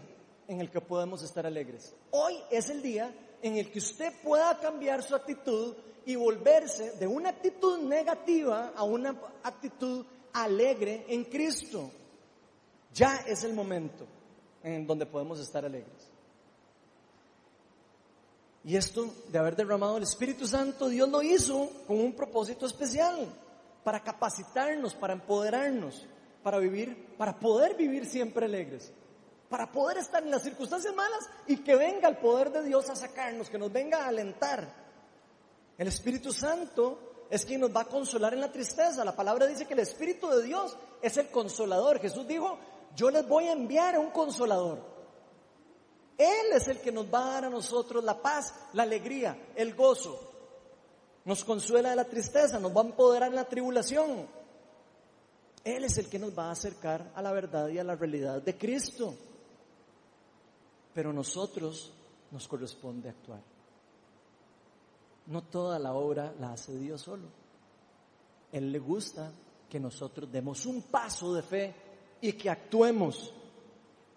[0.49, 1.95] en el que podemos estar alegres.
[2.11, 5.73] Hoy es el día en el que usted pueda cambiar su actitud
[6.05, 11.89] y volverse de una actitud negativa a una actitud alegre en Cristo.
[12.93, 14.05] Ya es el momento
[14.61, 16.10] en donde podemos estar alegres.
[18.63, 23.27] Y esto de haber derramado el Espíritu Santo, Dios lo hizo con un propósito especial,
[23.83, 26.05] para capacitarnos, para empoderarnos,
[26.43, 28.91] para vivir, para poder vivir siempre alegres,
[29.49, 32.95] para poder estar en las circunstancias malas y que venga el poder de Dios a
[32.95, 34.71] sacarnos, que nos venga a alentar.
[35.77, 39.03] El Espíritu Santo es quien nos va a consolar en la tristeza.
[39.03, 41.99] La palabra dice que el Espíritu de Dios es el consolador.
[41.99, 42.59] Jesús dijo,
[42.95, 44.90] yo les voy a enviar un consolador.
[46.21, 49.73] Él es el que nos va a dar a nosotros la paz, la alegría, el
[49.73, 50.19] gozo.
[51.25, 54.27] Nos consuela de la tristeza, nos va a empoderar en la tribulación.
[55.63, 58.39] Él es el que nos va a acercar a la verdad y a la realidad
[58.39, 59.15] de Cristo.
[60.93, 61.91] Pero nosotros
[62.29, 63.41] nos corresponde actuar.
[65.25, 67.29] No toda la obra la hace Dios solo.
[68.51, 69.31] Él le gusta
[69.67, 71.75] que nosotros demos un paso de fe
[72.21, 73.33] y que actuemos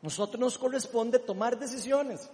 [0.04, 2.28] nosotros nos corresponde tomar decisiones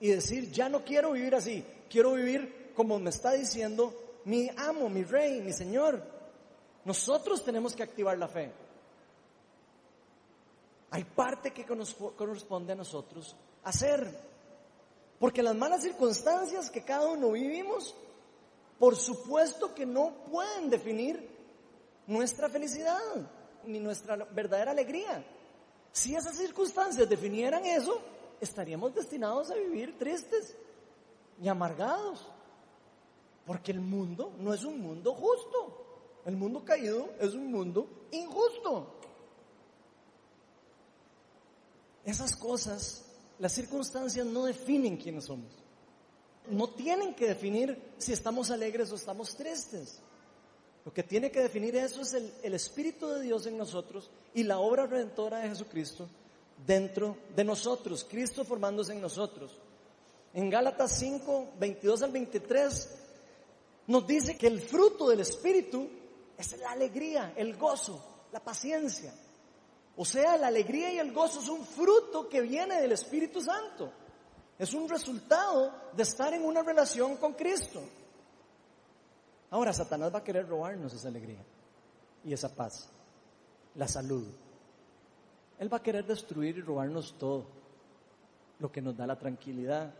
[0.00, 4.88] y decir, ya no quiero vivir así, quiero vivir como me está diciendo mi amo,
[4.88, 6.02] mi rey, mi Señor.
[6.84, 8.52] Nosotros tenemos que activar la fe.
[10.90, 14.12] Hay parte que corresponde a nosotros hacer.
[15.20, 17.94] Porque las malas circunstancias que cada uno vivimos,
[18.80, 21.24] por supuesto que no pueden definir
[22.08, 22.98] nuestra felicidad
[23.64, 25.24] ni nuestra verdadera alegría.
[25.96, 28.02] Si esas circunstancias definieran eso,
[28.38, 30.54] estaríamos destinados a vivir tristes
[31.42, 32.22] y amargados.
[33.46, 36.20] Porque el mundo no es un mundo justo.
[36.26, 38.92] El mundo caído es un mundo injusto.
[42.04, 43.06] Esas cosas,
[43.38, 45.50] las circunstancias no definen quiénes somos.
[46.50, 50.02] No tienen que definir si estamos alegres o estamos tristes.
[50.86, 54.60] Lo que tiene que definir eso es el, Espíritu de Dios en nosotros y la
[54.60, 56.08] obra redentora de Jesucristo
[56.64, 59.58] dentro de nosotros, Cristo formándose en nosotros.
[60.32, 62.98] En Gálatas 5, 22 al 23,
[63.88, 65.88] nos dice que el fruto del Espíritu
[66.38, 69.12] es la alegría, el gozo, la paciencia.
[69.96, 73.92] O sea, la alegría y el gozo es un fruto que viene del Espíritu Santo.
[74.56, 77.82] Es un resultado de estar en una relación con Cristo.
[79.50, 81.44] Ahora, Satanás va a querer robarnos esa alegría
[82.24, 82.88] y esa paz,
[83.74, 84.26] la salud.
[85.58, 87.46] Él va a querer destruir y robarnos todo,
[88.58, 89.94] lo que nos da la tranquilidad,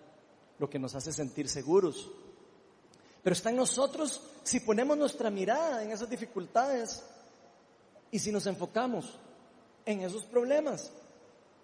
[0.59, 2.11] lo que nos hace sentir seguros.
[3.23, 7.03] Pero está en nosotros si ponemos nuestra mirada en esas dificultades
[8.11, 9.19] y si nos enfocamos
[9.85, 10.93] en esos problemas.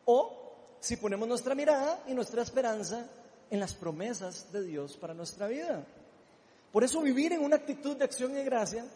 [0.05, 3.07] O si ponemos nuestra mirada y nuestra esperanza
[3.51, 5.85] en las promesas de Dios para nuestra vida.
[6.73, 8.87] Por eso vivir en una actitud de acción y gracia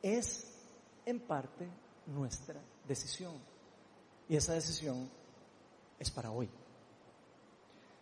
[0.00, 0.46] es
[1.04, 1.68] en parte
[2.06, 3.32] nuestra decisión.
[4.28, 5.10] Y esa decisión
[5.98, 6.48] es para hoy.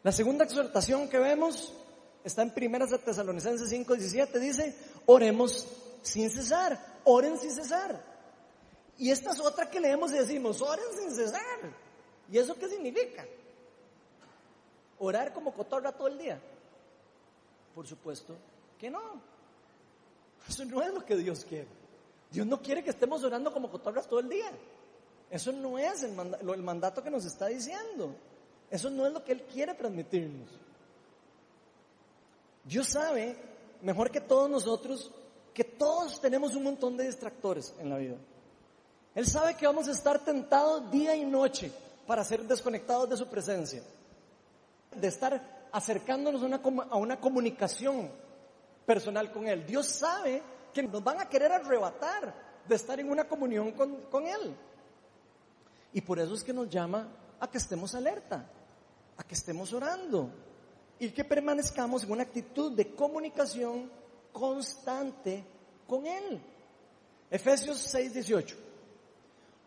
[0.03, 1.73] La segunda exhortación que vemos
[2.23, 4.77] está en 1 Tesalonicenses 5, 17, dice,
[5.07, 5.67] oremos
[6.03, 8.05] sin cesar, oren sin cesar.
[8.99, 11.41] Y esta es otra que leemos y decimos, oren sin cesar.
[12.31, 13.25] ¿Y eso qué significa?
[14.99, 16.41] ¿Orar como cotorra todo el día?
[17.75, 18.37] Por supuesto
[18.83, 19.23] que no.
[20.49, 21.69] Eso no es lo que Dios quiere.
[22.33, 24.51] Dios no quiere que estemos orando como cotorras todo el día.
[25.31, 28.13] Eso no es el, el mandato que nos está diciendo.
[28.69, 30.49] Eso no es lo que Él quiere transmitirnos.
[32.65, 33.37] Dios sabe,
[33.83, 35.13] mejor que todos nosotros,
[35.55, 38.17] que todos tenemos un montón de distractores en la vida.
[39.15, 41.71] Él sabe que vamos a estar tentados día y noche
[42.05, 43.81] para ser desconectados de su presencia,
[44.93, 48.11] de estar acercándonos a una, a una comunicación
[48.87, 49.67] personal con Él.
[49.67, 50.43] Dios sabe
[50.73, 52.35] que nos van a querer arrebatar
[52.67, 54.57] de estar en una comunión con, con Él.
[55.93, 58.49] Y por eso es que nos llama a que estemos alerta,
[59.17, 60.31] a que estemos orando
[60.99, 63.91] y que permanezcamos en una actitud de comunicación
[64.33, 65.45] constante
[65.87, 66.41] con Él.
[67.31, 68.57] Efesios 6, 18.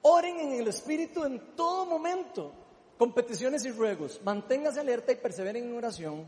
[0.04, 2.52] Oren en el Espíritu en todo momento,
[2.98, 4.22] con peticiones y ruegos.
[4.24, 6.28] Manténgase alerta y perseveren en oración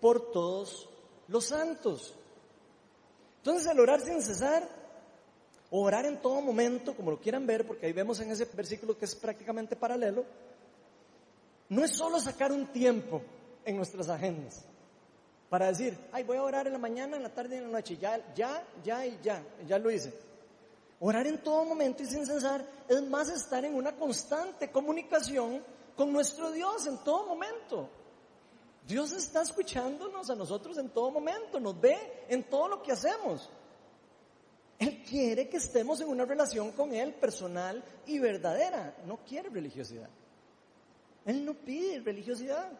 [0.00, 0.88] por todos
[1.28, 2.14] los santos.
[3.44, 4.66] Entonces el orar sin cesar,
[5.70, 9.04] orar en todo momento, como lo quieran ver, porque ahí vemos en ese versículo que
[9.04, 10.24] es prácticamente paralelo,
[11.68, 13.20] no es solo sacar un tiempo
[13.66, 14.64] en nuestras agendas
[15.50, 17.80] para decir, ay, voy a orar en la mañana, en la tarde y en la
[17.80, 20.14] noche, ya, ya, ya y ya, ya lo hice.
[21.00, 25.62] Orar en todo momento y sin cesar es más estar en una constante comunicación
[25.94, 27.90] con nuestro Dios en todo momento.
[28.86, 33.50] Dios está escuchándonos a nosotros en todo momento, nos ve en todo lo que hacemos.
[34.78, 38.94] Él quiere que estemos en una relación con Él personal y verdadera.
[39.06, 40.10] No quiere religiosidad.
[41.24, 42.70] Él no pide religiosidad.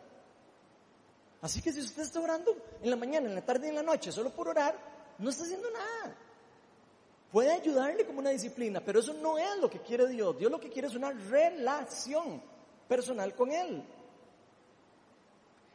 [1.40, 3.83] Así que si usted está orando en la mañana, en la tarde y en la
[3.83, 4.77] noche solo por orar,
[5.19, 6.17] no está haciendo nada.
[7.31, 10.38] Puede ayudarle como una disciplina, pero eso no es lo que quiere Dios.
[10.38, 12.43] Dios lo que quiere es una relación
[12.88, 13.83] personal con Él.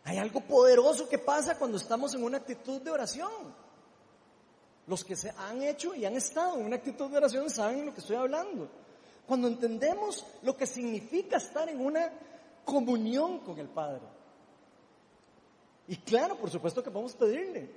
[0.10, 3.54] Hay algo poderoso que pasa cuando estamos en una actitud de oración.
[4.88, 7.93] Los que se han hecho y han estado en una actitud de oración saben lo
[7.93, 8.67] que estoy hablando.
[9.28, 12.12] Cuando entendemos lo que significa estar en una
[12.65, 14.02] comunión con el Padre.
[15.88, 17.69] Y claro, por supuesto que podemos pedirle.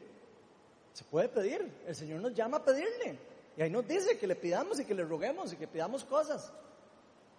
[0.95, 1.83] Se puede pedir.
[1.87, 3.19] El Señor nos llama a pedirle.
[3.59, 6.51] Y ahí nos dice que le pidamos y que le roguemos y que pidamos cosas.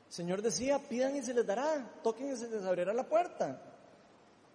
[0.06, 3.73] El Señor decía, pidan y se les dará, toquen y se les abrirá la puerta.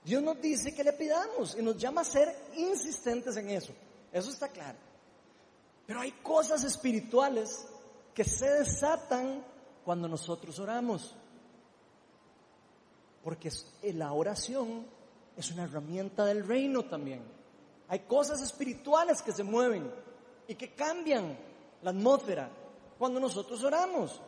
[0.09, 3.75] Dios nos dice que le pidamos y nos llama a ser insistentes en eso.
[4.11, 4.79] Eso está claro.
[5.87, 7.67] Pero hay cosas espirituales
[8.15, 9.45] que se desatan
[9.85, 11.15] cuando nosotros oramos.
[13.23, 14.87] Porque la oración
[15.37, 17.21] es una herramienta del reino también.
[17.89, 19.93] Hay cosas espirituales que se mueven
[20.47, 21.37] y que cambian
[21.83, 22.49] la atmósfera,
[22.99, 24.23] cuando nosotros oramos.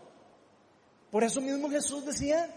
[1.11, 2.55] Por eso mismo Jesús decía,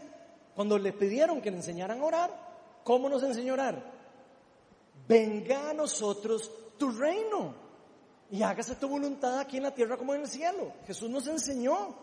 [0.56, 2.53] cuando le pidieron que le enseñaran a orar,
[2.84, 3.92] ¿cómo nos enseñó orar?
[5.08, 7.54] Venga a nosotros tu reino
[8.32, 10.74] y hágase tu voluntad aquí en la tierra como en el cielo.
[10.88, 11.96] Jesús nos enseñó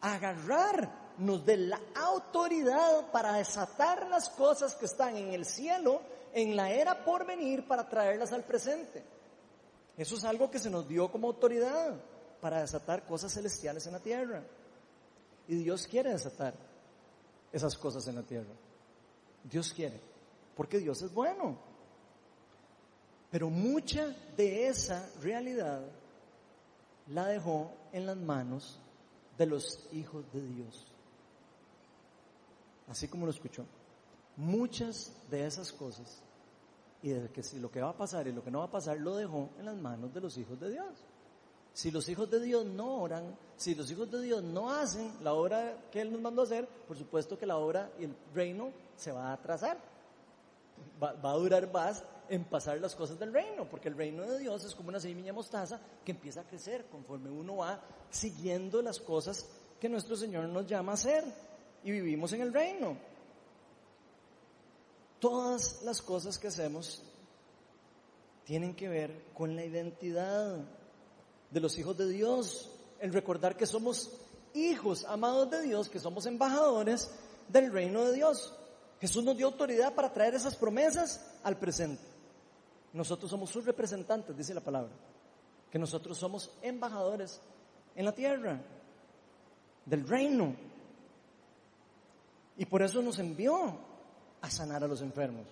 [0.00, 6.02] a agarrarnos de la autoridad para desatar las cosas que están en el cielo,
[6.32, 9.02] en la era por venir, para traerlas al presente.
[9.96, 11.94] Eso es algo que se nos dio como autoridad
[12.40, 14.44] para desatar cosas celestiales en la tierra.
[15.48, 16.54] Y Dios quiere desatar
[17.50, 18.52] esas cosas en la tierra.
[19.50, 20.00] Dios quiere,
[20.56, 21.56] porque Dios es bueno.
[23.30, 25.82] Pero mucha de esa realidad
[27.08, 28.80] la dejó en las manos
[29.36, 30.86] de los hijos de Dios.
[32.88, 33.64] Así como lo escuchó.
[34.36, 36.22] Muchas de esas cosas
[37.02, 38.70] y de que si lo que va a pasar y lo que no va a
[38.70, 41.04] pasar lo dejó en las manos de los hijos de Dios.
[41.76, 45.34] Si los hijos de Dios no oran, si los hijos de Dios no hacen la
[45.34, 48.72] obra que Él nos mandó a hacer, por supuesto que la obra y el reino
[48.96, 49.76] se va a atrasar.
[51.02, 54.38] Va, va, a durar más en pasar las cosas del reino, porque el reino de
[54.38, 58.98] Dios es como una semilla mostaza que empieza a crecer conforme uno va siguiendo las
[58.98, 59.46] cosas
[59.78, 61.24] que nuestro Señor nos llama a hacer
[61.84, 62.96] y vivimos en el reino.
[65.20, 67.02] Todas las cosas que hacemos
[68.46, 70.64] tienen que ver con la identidad
[71.50, 74.10] de los hijos de Dios, el recordar que somos
[74.54, 77.10] hijos amados de Dios, que somos embajadores
[77.48, 78.54] del reino de Dios.
[79.00, 82.02] Jesús nos dio autoridad para traer esas promesas al presente.
[82.92, 84.92] Nosotros somos sus representantes, dice la palabra,
[85.70, 87.40] que nosotros somos embajadores
[87.94, 88.60] en la tierra
[89.84, 90.56] del reino.
[92.56, 93.78] Y por eso nos envió
[94.40, 95.46] a sanar a los enfermos,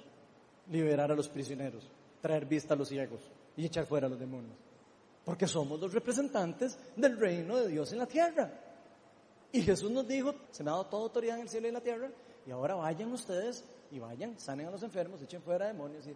[0.71, 1.87] liberar a los prisioneros,
[2.23, 3.21] traer vista a los ciegos
[3.57, 4.57] y echar fuera a los demonios.
[5.25, 8.51] Porque somos los representantes del reino de Dios en la tierra.
[9.53, 11.75] Y Jesús nos dijo, se me ha dado toda autoridad en el cielo y en
[11.75, 12.11] la tierra,
[12.47, 16.15] y ahora vayan ustedes y vayan, sanen a los enfermos, echen fuera demonios y,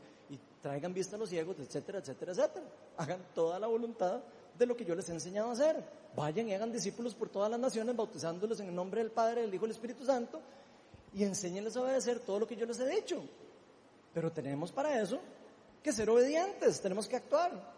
[0.61, 2.66] traigan vista a los ciegos, etcétera, etcétera, etcétera.
[2.97, 4.21] Hagan toda la voluntad
[4.59, 5.85] de lo que yo les he enseñado a hacer.
[6.16, 9.55] Vayan y hagan discípulos por todas las naciones, bautizándolos en el nombre del Padre, del
[9.55, 10.40] Hijo y del Espíritu Santo,
[11.14, 13.23] y enséñenles a obedecer todo lo que yo les he dicho.
[14.12, 15.21] Pero tenemos para eso
[15.81, 17.77] que ser obedientes, tenemos que actuar.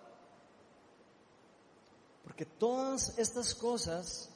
[2.24, 4.30] Porque todas estas cosas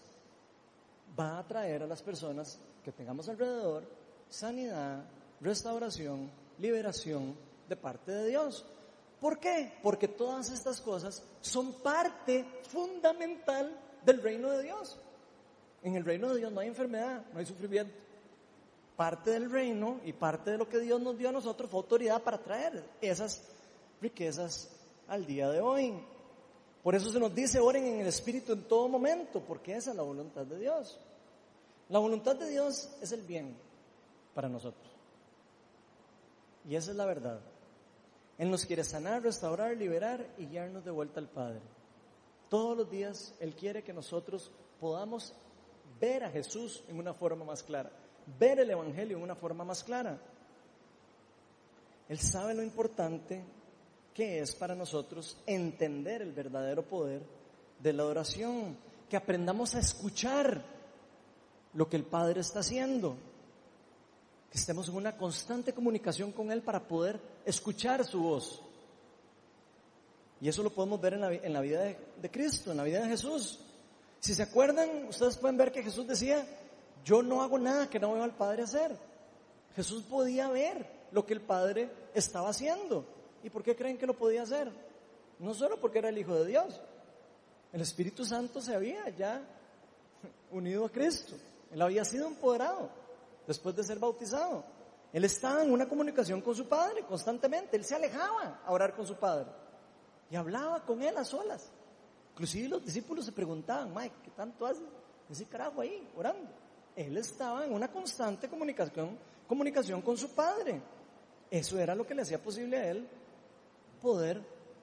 [1.19, 3.85] va a traer a las personas que tengamos alrededor
[4.29, 5.05] sanidad,
[5.41, 7.37] restauración, liberación
[7.69, 8.65] de parte de Dios.
[9.21, 9.73] ¿Por qué?
[9.83, 14.99] Porque todas estas cosas son parte fundamental del reino de Dios.
[15.83, 17.95] En el reino de Dios no hay enfermedad, no hay sufrimiento.
[18.97, 22.23] Parte del reino y parte de lo que Dios nos dio a nosotros fue autoridad
[22.23, 23.43] para traer esas
[24.01, 24.71] riquezas
[25.09, 25.95] al día de hoy.
[26.85, 29.97] Por eso se nos dice, oren en el Espíritu en todo momento, porque esa es
[29.97, 31.01] la voluntad de Dios.
[31.89, 33.57] La voluntad de Dios es el bien
[34.35, 34.93] para nosotros.
[36.69, 37.41] Y esa es la verdad.
[38.37, 41.63] Él nos quiere sanar, restaurar, liberar y guiarnos de vuelta al Padre.
[42.51, 45.35] Todos los días Él quiere que nosotros podamos
[45.99, 47.91] ver a Jesús en una forma más clara,
[48.39, 50.19] ver el Evangelio en una forma más clara.
[52.11, 53.43] Él sabe lo importante
[54.15, 57.23] que es para nosotros entender el verdadero poder
[57.81, 58.77] de la oración,
[59.11, 60.65] que aprendamos a escuchar
[61.75, 63.17] lo que el Padre está haciendo,
[64.51, 68.63] que estemos en una constante comunicación con Él para poder escuchar su voz.
[70.41, 73.59] Y eso lo podemos ver en la, vida de, Cristo, en la vida de Jesús.
[74.21, 76.47] Si se acuerdan, ustedes pueden ver que Jesús decía,
[77.05, 78.97] yo no hago nada que no veo al Padre hacer.
[79.75, 83.05] Jesús podía ver lo que el Padre estaba haciendo.
[83.45, 84.73] ¿Y por qué creen que lo podía hacer?
[85.39, 86.81] No solo porque era el Hijo de Dios.
[87.75, 89.43] El Espíritu Santo se había ya
[90.51, 91.37] unido a Cristo.
[91.71, 92.89] Él había sido empoderado
[93.47, 94.65] después de ser bautizado.
[95.13, 97.77] Él estaba en una comunicación con su Padre constantemente.
[97.77, 99.51] Él se alejaba a orar con su Padre.
[100.31, 101.71] Y hablaba con Él a solas.
[102.33, 104.81] Inclusive los discípulos se preguntaban, Mike, ¿qué tanto hace
[105.29, 106.49] ese carajo ahí orando?
[106.97, 110.81] Él estaba en una constante comunicación, comunicación con su Padre.
[111.51, 113.07] Eso era lo que le hacía posible a Él
[114.05, 114.43] poder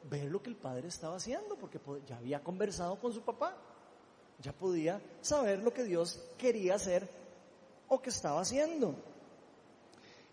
[0.09, 3.55] ver lo que el padre estaba haciendo, porque ya había conversado con su papá,
[4.39, 7.07] ya podía saber lo que Dios quería hacer
[7.87, 8.95] o que estaba haciendo.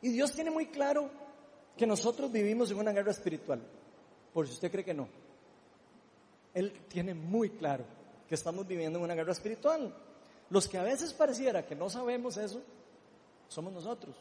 [0.01, 1.11] Y Dios tiene muy claro
[1.77, 3.61] que nosotros vivimos en una guerra espiritual,
[4.33, 5.07] por si usted cree que no.
[6.55, 7.85] Él tiene muy claro
[8.27, 9.95] que estamos viviendo en una guerra espiritual.
[10.49, 12.63] Los que a veces pareciera que no sabemos eso,
[13.49, 14.17] somos nosotros.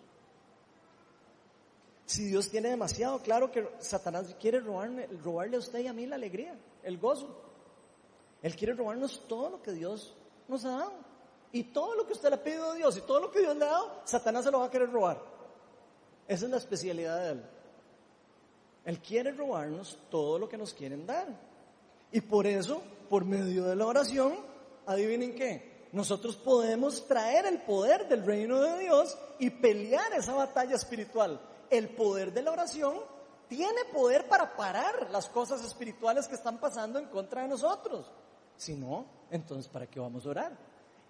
[2.08, 6.06] Si Dios tiene demasiado claro que Satanás quiere robarle, robarle a usted y a mí
[6.06, 7.28] la alegría, el gozo.
[8.41, 10.15] Él quiere robarnos todo lo que Dios
[10.48, 10.93] nos ha dado.
[11.52, 13.58] Y todo lo que usted le ha pedido a Dios y todo lo que Dios
[13.58, 15.22] le ha dado, Satanás se lo va a querer robar.
[16.30, 17.43] Esa es la especialidad de Él.
[18.86, 21.28] Él quiere robarnos todo lo que nos quieren dar.
[22.14, 24.34] Y por eso, por medio de la oración,
[24.86, 30.76] adivinen qué, nosotros podemos traer el poder del reino de Dios y pelear esa batalla
[30.76, 31.38] espiritual
[31.70, 32.95] el poder de la oración
[33.47, 38.11] tiene poder para parar las cosas espirituales que están pasando en contra de nosotros.
[38.57, 40.57] Si no, entonces ¿para qué vamos a orar?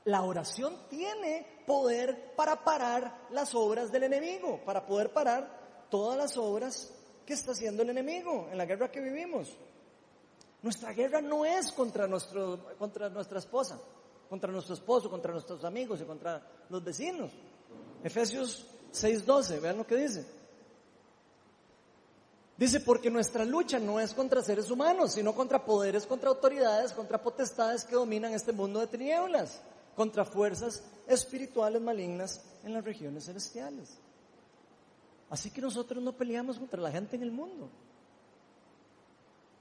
[0.05, 6.37] La oración tiene poder para parar las obras del enemigo, para poder parar todas las
[6.37, 6.93] obras
[7.25, 9.57] que está haciendo el enemigo en la guerra que vivimos.
[10.61, 13.79] Nuestra guerra no es contra, nuestro, contra nuestra esposa,
[14.29, 17.31] contra nuestro esposo, contra nuestros amigos y contra los vecinos.
[18.03, 20.36] Efesios 6:12, vean lo que dice.
[22.57, 27.21] Dice, porque nuestra lucha no es contra seres humanos, sino contra poderes, contra autoridades, contra
[27.21, 29.61] potestades que dominan este mundo de tinieblas,
[29.95, 33.99] contra fuerzas espirituales malignas en las regiones celestiales.
[35.29, 37.69] Así que nosotros no peleamos contra la gente en el mundo,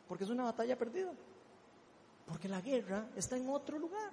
[0.09, 1.13] porque es una batalla perdida,
[2.27, 4.11] porque la guerra está en otro lugar.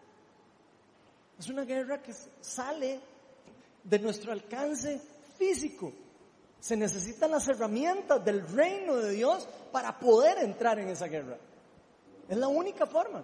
[1.39, 2.99] Es una guerra que sale
[3.83, 4.99] de nuestro alcance
[5.37, 5.93] físico.
[6.63, 11.37] Se necesitan las herramientas del reino de Dios para poder entrar en esa guerra.
[12.29, 13.21] Es la única forma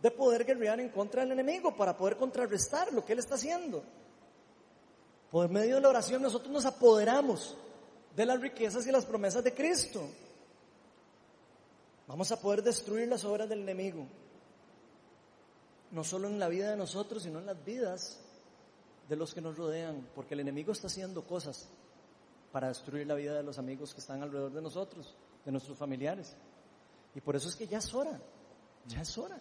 [0.00, 3.82] de poder guerrear en contra del enemigo, para poder contrarrestar lo que él está haciendo.
[5.32, 7.56] Por medio de la oración nosotros nos apoderamos
[8.14, 10.08] de las riquezas y las promesas de Cristo.
[12.06, 14.06] Vamos a poder destruir las obras del enemigo.
[15.90, 18.20] No solo en la vida de nosotros, sino en las vidas
[19.08, 21.68] de los que nos rodean, porque el enemigo está haciendo cosas
[22.52, 26.36] para destruir la vida de los amigos que están alrededor de nosotros, de nuestros familiares.
[27.14, 28.20] Y por eso es que ya es hora,
[28.86, 29.40] ya es hora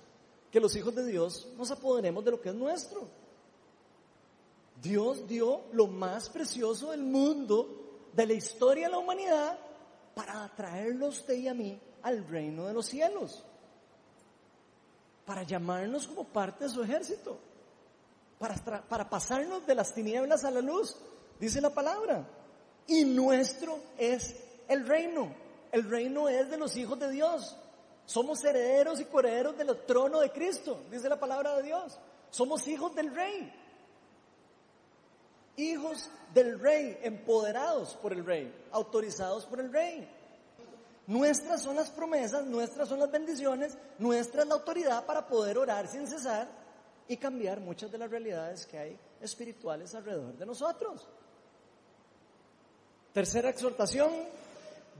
[0.51, 3.07] que los hijos de Dios nos apoderemos de lo que es nuestro.
[4.81, 9.57] Dios dio lo más precioso del mundo, de la historia de la humanidad,
[10.13, 13.43] para atraerlos usted y a mí al reino de los cielos.
[15.25, 17.37] Para llamarnos como parte de su ejército.
[18.37, 18.55] Para,
[18.87, 20.97] para pasarnos de las tinieblas a la luz,
[21.39, 22.27] dice la palabra.
[22.91, 24.35] Y nuestro es
[24.67, 25.33] el reino.
[25.71, 27.57] El reino es de los hijos de Dios.
[28.05, 31.97] Somos herederos y coherederos del trono de Cristo, dice la palabra de Dios.
[32.29, 33.53] Somos hijos del rey
[35.61, 40.09] hijos del rey, empoderados por el rey, autorizados por el rey.
[41.07, 45.87] Nuestras son las promesas, nuestras son las bendiciones, nuestra es la autoridad para poder orar
[45.87, 46.47] sin cesar
[47.07, 51.07] y cambiar muchas de las realidades que hay espirituales alrededor de nosotros.
[53.13, 54.09] Tercera exhortación,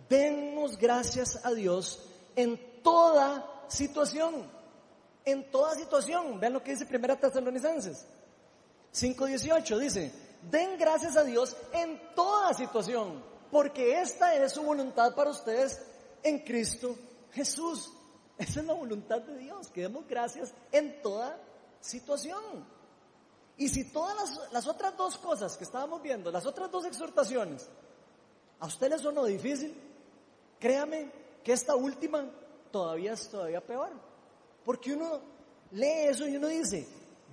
[0.10, 2.04] demos gracias a Dios
[2.36, 4.50] en toda situación.
[5.24, 6.40] En toda situación.
[6.40, 8.06] Vean lo que dice Primera Tesalonicenses
[8.94, 9.78] 5.18.
[9.78, 10.12] Dice,
[10.50, 15.82] den gracias a Dios en toda situación, porque esta es su voluntad para ustedes
[16.24, 16.96] en Cristo
[17.32, 17.92] Jesús.
[18.38, 21.38] Esa es la voluntad de Dios, que demos gracias en toda
[21.80, 22.66] situación.
[23.58, 27.70] Y si todas las, las, otras dos cosas que estábamos viendo, las otras dos exhortaciones,
[28.62, 29.76] a usted les sonó difícil,
[30.60, 31.12] créame
[31.44, 32.30] que esta última
[32.72, 33.90] todavía es todavía peor.
[34.64, 35.20] Porque uno
[35.72, 36.88] lee eso y uno dice,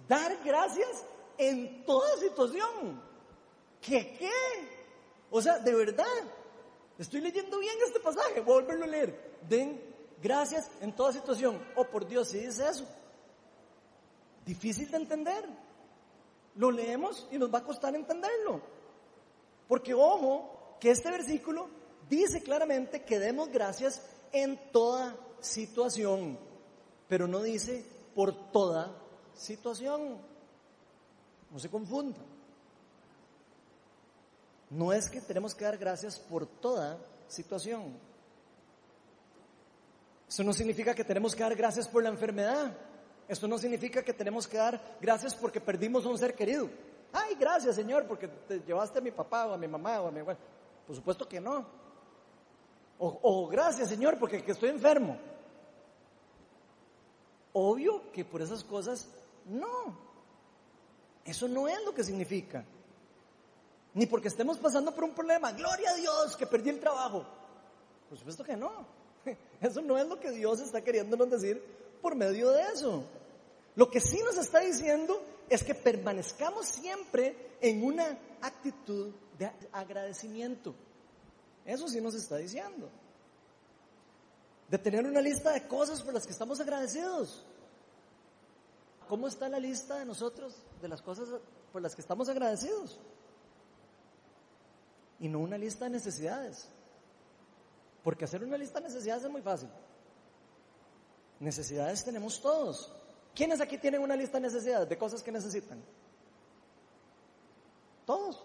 [0.09, 1.05] dar gracias
[1.37, 3.03] en toda situación.
[3.81, 4.31] ¿Qué qué?
[5.31, 6.07] O sea, de verdad,
[6.99, 9.39] estoy leyendo bien este pasaje, voy a volverlo a leer.
[9.47, 9.79] Den
[10.23, 11.63] gracias en toda situación.
[11.77, 12.87] Oh, por Dios, si dice eso.
[14.47, 15.45] Difícil de entender.
[16.55, 18.63] Lo leemos y nos va a costar entenderlo.
[19.69, 21.69] Porque ojo, que este versículo
[22.09, 24.03] dice claramente que demos gracias
[24.33, 26.39] en toda situación,
[27.09, 28.95] pero no dice por toda
[29.35, 30.19] situación.
[31.51, 32.19] No se confunda.
[34.71, 37.99] No es que tenemos que dar gracias por toda situación.
[40.29, 42.77] Eso no significa que tenemos que dar gracias por la enfermedad.
[43.29, 46.69] Esto no significa que tenemos que dar gracias porque perdimos a un ser querido.
[47.13, 50.11] Ay, gracias Señor porque te llevaste a mi papá o a mi mamá o a
[50.11, 50.39] mi abuela.
[50.89, 51.67] Por supuesto que no.
[52.99, 55.19] O, gracias Señor porque estoy enfermo.
[57.53, 59.07] Obvio que por esas cosas
[59.45, 59.95] no.
[61.27, 62.65] Eso no es lo que significa.
[63.93, 65.53] Ni porque estemos pasando por un problema.
[65.53, 67.23] Gloria a Dios que perdí el trabajo.
[68.09, 68.87] Por supuesto que no.
[69.61, 71.63] Eso no es lo que Dios está queriéndonos decir
[72.01, 73.05] por medio de eso.
[73.75, 75.21] Lo que sí nos está diciendo
[75.51, 80.75] es que permanezcamos siempre en una actitud de agradecimiento.
[81.65, 82.91] Eso sí nos está diciendo.
[84.69, 87.45] De tener una lista de cosas por las que estamos agradecidos.
[89.09, 91.29] ¿Cómo está la lista de nosotros, de las cosas
[91.73, 93.01] por las que estamos agradecidos?
[95.21, 96.69] Y no una lista de necesidades.
[98.05, 99.69] Porque hacer una lista de necesidades es muy fácil.
[101.41, 102.93] Necesidades tenemos todos.
[103.35, 105.83] ¿Quiénes aquí tienen una lista de necesidades, de cosas que necesitan?
[108.05, 108.45] Todos.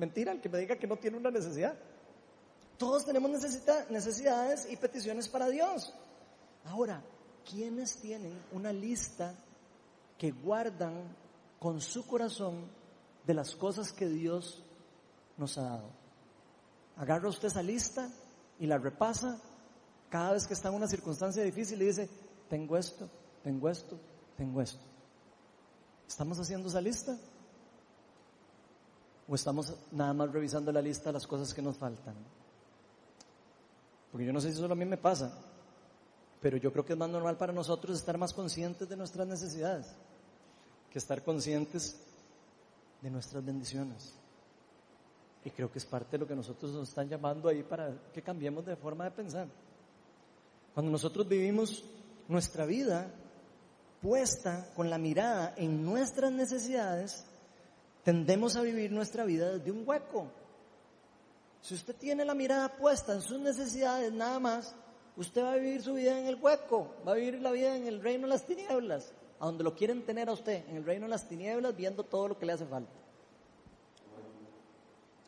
[0.00, 1.74] Mentira el que me diga que no tiene una necesidad.
[2.78, 3.30] Todos tenemos
[3.90, 5.92] necesidades y peticiones para Dios.
[6.64, 7.04] Ahora,
[7.44, 9.34] ¿quiénes tienen una lista
[10.16, 11.14] que guardan
[11.58, 12.64] con su corazón
[13.26, 14.64] de las cosas que Dios
[15.36, 15.90] nos ha dado?
[16.96, 18.10] Agarra usted esa lista
[18.58, 19.38] y la repasa
[20.08, 22.08] cada vez que está en una circunstancia difícil y dice,
[22.48, 23.06] tengo esto,
[23.44, 24.00] tengo esto,
[24.38, 24.86] tengo esto.
[26.08, 27.18] ¿Estamos haciendo esa lista?
[29.30, 32.16] ¿O estamos nada más revisando la lista de las cosas que nos faltan?
[34.10, 35.32] Porque yo no sé si solo a mí me pasa,
[36.40, 39.86] pero yo creo que es más normal para nosotros estar más conscientes de nuestras necesidades
[40.90, 41.96] que estar conscientes
[43.00, 44.14] de nuestras bendiciones.
[45.44, 48.22] Y creo que es parte de lo que nosotros nos están llamando ahí para que
[48.22, 49.46] cambiemos de forma de pensar.
[50.74, 51.84] Cuando nosotros vivimos
[52.26, 53.08] nuestra vida
[54.02, 57.29] puesta con la mirada en nuestras necesidades,
[58.04, 60.30] tendemos a vivir nuestra vida desde un hueco.
[61.60, 64.74] Si usted tiene la mirada puesta en sus necesidades nada más,
[65.16, 67.86] usted va a vivir su vida en el hueco, va a vivir la vida en
[67.86, 71.04] el reino de las tinieblas, a donde lo quieren tener a usted, en el reino
[71.04, 72.92] de las tinieblas, viendo todo lo que le hace falta.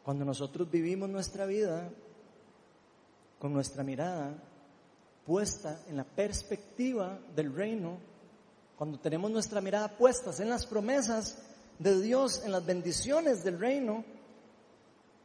[0.03, 1.91] Cuando nosotros vivimos nuestra vida
[3.39, 4.35] con nuestra mirada
[5.27, 7.99] puesta en la perspectiva del reino,
[8.77, 11.52] cuando tenemos nuestra mirada puesta en las promesas
[11.83, 14.05] de Dios, en las bendiciones del reino,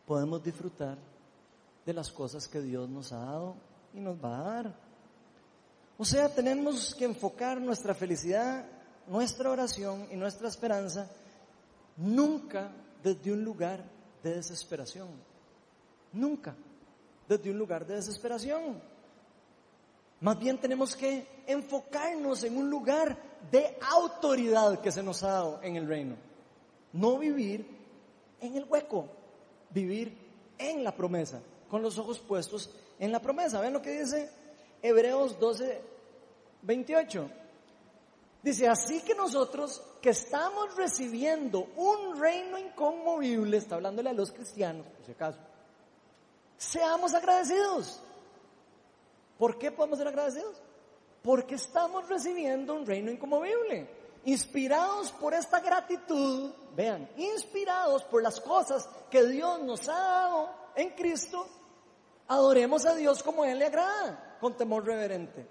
[0.06, 0.98] podemos disfrutar
[1.86, 3.56] de las cosas que Dios nos ha dado
[3.94, 4.76] y nos va a dar.
[5.98, 8.66] O sea, tenemos que enfocar nuestra felicidad,
[9.08, 11.10] nuestra oración y nuestra esperanza
[11.98, 12.72] nunca
[13.04, 13.84] desde un lugar
[14.24, 15.08] de desesperación.
[16.14, 16.56] Nunca
[17.28, 18.82] desde un lugar de desesperación.
[20.22, 23.18] Más bien tenemos que enfocarnos en un lugar
[23.52, 26.27] de autoridad que se nos ha dado en el reino.
[26.94, 27.66] No vivir
[28.40, 29.08] en el hueco,
[29.70, 30.18] vivir
[30.58, 32.70] en la promesa, con los ojos puestos
[33.00, 33.62] en la promesa.
[33.62, 34.30] ¿Ven lo que dice
[34.82, 35.82] Hebreos 12,
[36.62, 37.30] 28?
[38.44, 44.86] Dice, así que nosotros que estamos recibiendo un reino inconmovible, está hablándole a los cristianos,
[44.86, 45.40] por si acaso,
[46.58, 48.02] seamos agradecidos.
[49.38, 50.62] ¿Por qué podemos ser agradecidos?
[51.22, 53.88] Porque estamos recibiendo un reino inconmovible.
[54.28, 60.90] Inspirados por esta gratitud, vean, inspirados por las cosas que Dios nos ha dado en
[60.90, 61.48] Cristo,
[62.28, 65.48] adoremos a Dios como Él le agrada, con temor reverente.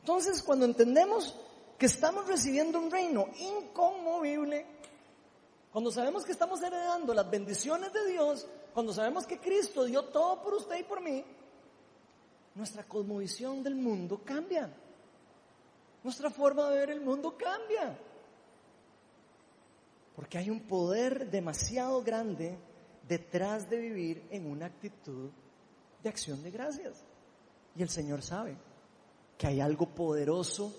[0.00, 1.36] Entonces, cuando entendemos
[1.76, 4.64] que estamos recibiendo un reino inconmovible,
[5.70, 10.40] cuando sabemos que estamos heredando las bendiciones de Dios, cuando sabemos que Cristo dio todo
[10.40, 11.22] por usted y por mí,
[12.54, 14.74] nuestra cosmovisión del mundo cambia.
[16.04, 17.98] Nuestra forma de ver el mundo cambia.
[20.14, 22.58] Porque hay un poder demasiado grande
[23.08, 25.30] detrás de vivir en una actitud
[26.02, 27.02] de acción de gracias.
[27.74, 28.56] Y el Señor sabe
[29.38, 30.72] que hay algo poderoso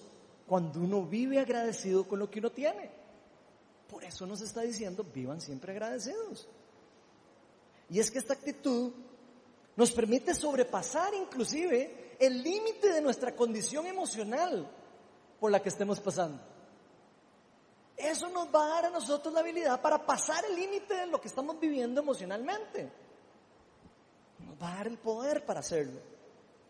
[0.47, 2.91] cuando uno vive agradecido con lo que uno tiene.
[3.89, 6.47] Por eso nos está diciendo, vivan siempre agradecidos.
[7.89, 8.93] Y es que esta actitud
[9.75, 14.71] nos permite sobrepasar inclusive el límite de nuestra condición emocional
[15.39, 16.41] por la que estemos pasando.
[17.97, 21.21] Eso nos va a dar a nosotros la habilidad para pasar el límite de lo
[21.21, 22.91] que estamos viviendo emocionalmente.
[24.39, 25.99] Nos va a dar el poder para hacerlo.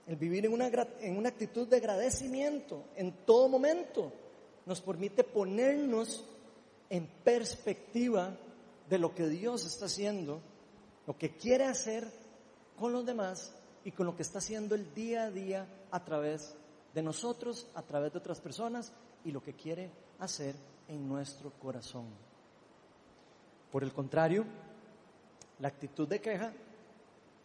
[0.06, 4.14] El vivir en una, en una actitud de agradecimiento en todo momento
[4.66, 6.24] nos permite ponernos
[6.90, 8.38] en perspectiva
[8.88, 10.42] de lo que Dios está haciendo,
[11.08, 12.08] lo que quiere hacer
[12.78, 13.54] con los demás
[13.84, 16.56] y con lo que está haciendo el día a día a través
[16.96, 18.94] de nosotros, a través de otras personas
[19.26, 20.56] y lo que quiere hacer
[20.88, 22.06] en nuestro corazón.
[23.70, 24.46] Por el contrario,
[25.60, 26.54] la actitud de queja,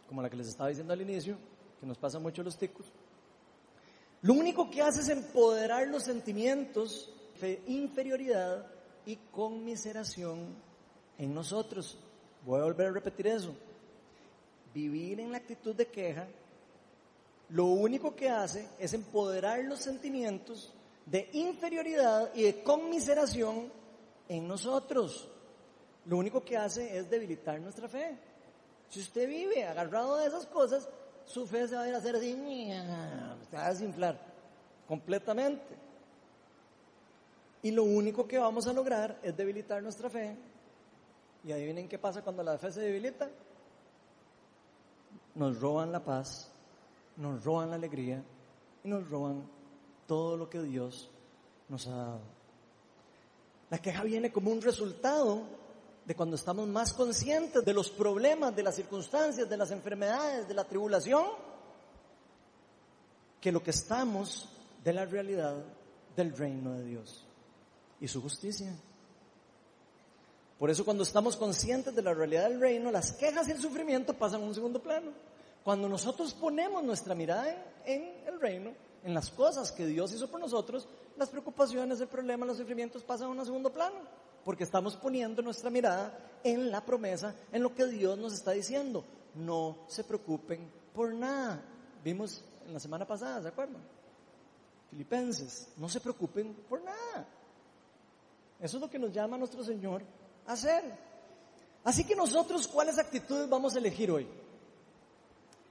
[0.07, 1.37] como la que les estaba diciendo al inicio,
[1.81, 2.85] que nos pasa mucho los ticos,
[4.21, 8.65] lo único que hace es empoderar los sentimientos de inferioridad
[9.05, 10.55] y conmiseración
[11.17, 11.97] en nosotros.
[12.45, 13.53] Voy a volver a repetir eso.
[14.73, 16.27] Vivir en la actitud de queja,
[17.51, 20.73] lo único que hace es empoderar los sentimientos
[21.05, 23.71] de inferioridad y de conmiseración
[24.29, 25.29] en nosotros.
[26.05, 28.17] Lo único que hace es debilitar nuestra fe.
[28.89, 30.87] Si usted vive agarrado de esas cosas,
[31.25, 34.17] su fe se va a ir a hacer así, se va a desinflar
[34.87, 35.75] completamente.
[37.63, 40.35] Y lo único que vamos a lograr es debilitar nuestra fe.
[41.43, 43.29] Y adivinen qué pasa cuando la fe se debilita.
[45.35, 46.51] Nos roban la paz,
[47.17, 48.23] nos roban la alegría
[48.83, 49.47] y nos roban
[50.07, 51.09] todo lo que Dios
[51.69, 52.21] nos ha dado.
[53.69, 55.43] La queja viene como un resultado
[56.05, 60.53] de cuando estamos más conscientes de los problemas, de las circunstancias, de las enfermedades, de
[60.53, 61.25] la tribulación,
[63.39, 64.49] que lo que estamos
[64.83, 65.55] de la realidad
[66.15, 67.25] del reino de Dios
[67.99, 68.75] y su justicia.
[70.59, 74.13] Por eso cuando estamos conscientes de la realidad del reino, las quejas y el sufrimiento
[74.13, 75.11] pasan a un segundo plano.
[75.63, 77.55] Cuando nosotros ponemos nuestra mirada
[77.85, 78.71] en, el reino,
[79.03, 80.87] en las cosas que Dios hizo por nosotros,
[81.17, 83.95] las preocupaciones, el problema, los sufrimientos pasan a un segundo plano,
[84.43, 89.03] porque estamos poniendo nuestra mirada en la promesa, en lo que Dios nos está diciendo.
[89.35, 91.63] No se preocupen por nada.
[92.03, 93.81] Vimos en la semana pasada, ¿se acuerdan?
[94.89, 97.27] Filipenses, no se preocupen por nada.
[98.59, 100.03] Eso es lo que nos llama nuestro Señor
[100.45, 100.83] a hacer.
[101.83, 104.27] Así que nosotros, ¿cuáles actitudes vamos a elegir hoy?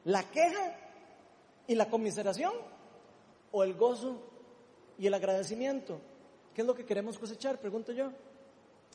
[0.05, 0.77] ¿La queja
[1.67, 2.53] y la conmiseración?
[3.53, 4.21] ¿O el gozo
[4.99, 6.01] y el agradecimiento?
[6.55, 7.59] ¿Qué es lo que queremos cosechar?
[7.59, 8.11] Pregunto yo.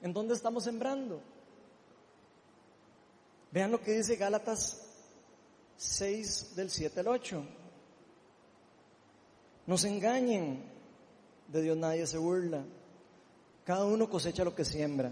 [0.01, 1.21] ¿En dónde estamos sembrando?
[3.51, 4.81] Vean lo que dice Gálatas
[5.77, 7.45] 6 del 7 al 8.
[9.67, 10.63] No se engañen,
[11.47, 12.63] de Dios nadie se burla.
[13.63, 15.11] Cada uno cosecha lo que siembra.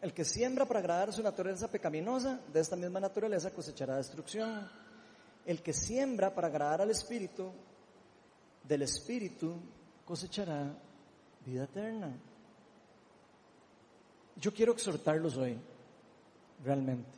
[0.00, 4.70] El que siembra para agradar su naturaleza pecaminosa, de esta misma naturaleza cosechará destrucción.
[5.48, 7.50] El que siembra para agradar al Espíritu,
[8.64, 9.54] del Espíritu
[10.04, 10.76] cosechará
[11.46, 12.14] vida eterna.
[14.36, 15.56] Yo quiero exhortarlos hoy,
[16.62, 17.08] realmente,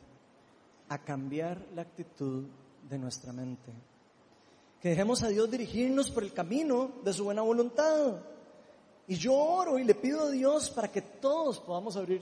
[0.87, 2.45] a cambiar la actitud
[2.89, 3.73] de nuestra mente.
[4.79, 8.15] Que dejemos a Dios dirigirnos por el camino de su buena voluntad.
[9.09, 12.21] Y yo oro y le pido a Dios para que todos podamos abrir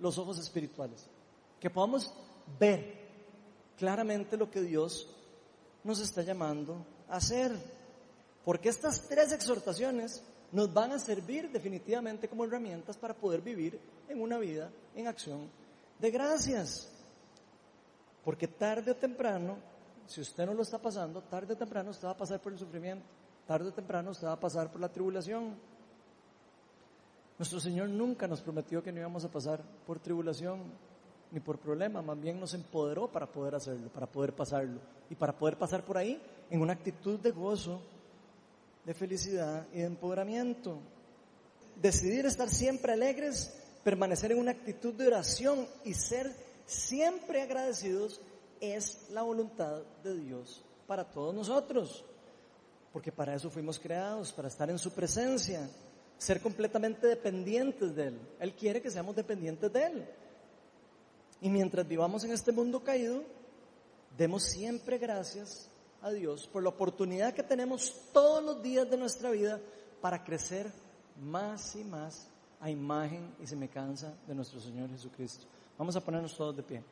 [0.00, 1.08] los ojos espirituales.
[1.60, 2.12] Que podamos
[2.58, 3.06] ver
[3.76, 5.14] claramente lo que Dios
[5.84, 7.52] nos está llamando a hacer.
[8.44, 10.22] Porque estas tres exhortaciones
[10.52, 15.50] nos van a servir definitivamente como herramientas para poder vivir en una vida en acción
[15.98, 16.88] de gracias.
[18.24, 19.56] Porque tarde o temprano
[20.08, 22.58] si usted no lo está pasando, tarde o temprano usted va a pasar por el
[22.58, 23.04] sufrimiento,
[23.46, 25.54] tarde o temprano usted va a pasar por la tribulación.
[27.38, 30.62] Nuestro Señor nunca nos prometió que no íbamos a pasar por tribulación
[31.30, 35.36] ni por problema, más bien nos empoderó para poder hacerlo, para poder pasarlo y para
[35.36, 36.20] poder pasar por ahí
[36.50, 37.80] en una actitud de gozo,
[38.84, 40.78] de felicidad y de empoderamiento.
[41.80, 43.54] Decidir estar siempre alegres,
[43.84, 46.32] permanecer en una actitud de oración y ser
[46.64, 48.20] siempre agradecidos
[48.60, 52.04] es la voluntad de Dios para todos nosotros.
[52.92, 55.68] Porque para eso fuimos creados, para estar en su presencia,
[56.16, 58.20] ser completamente dependientes de Él.
[58.40, 60.08] Él quiere que seamos dependientes de Él.
[61.40, 63.22] Y mientras vivamos en este mundo caído,
[64.16, 65.70] demos siempre gracias
[66.02, 69.60] a Dios por la oportunidad que tenemos todos los días de nuestra vida
[70.00, 70.72] para crecer
[71.20, 72.28] más y más
[72.60, 75.46] a imagen y semejanza de nuestro Señor Jesucristo.
[75.76, 76.82] Vamos a ponernos todos de pie.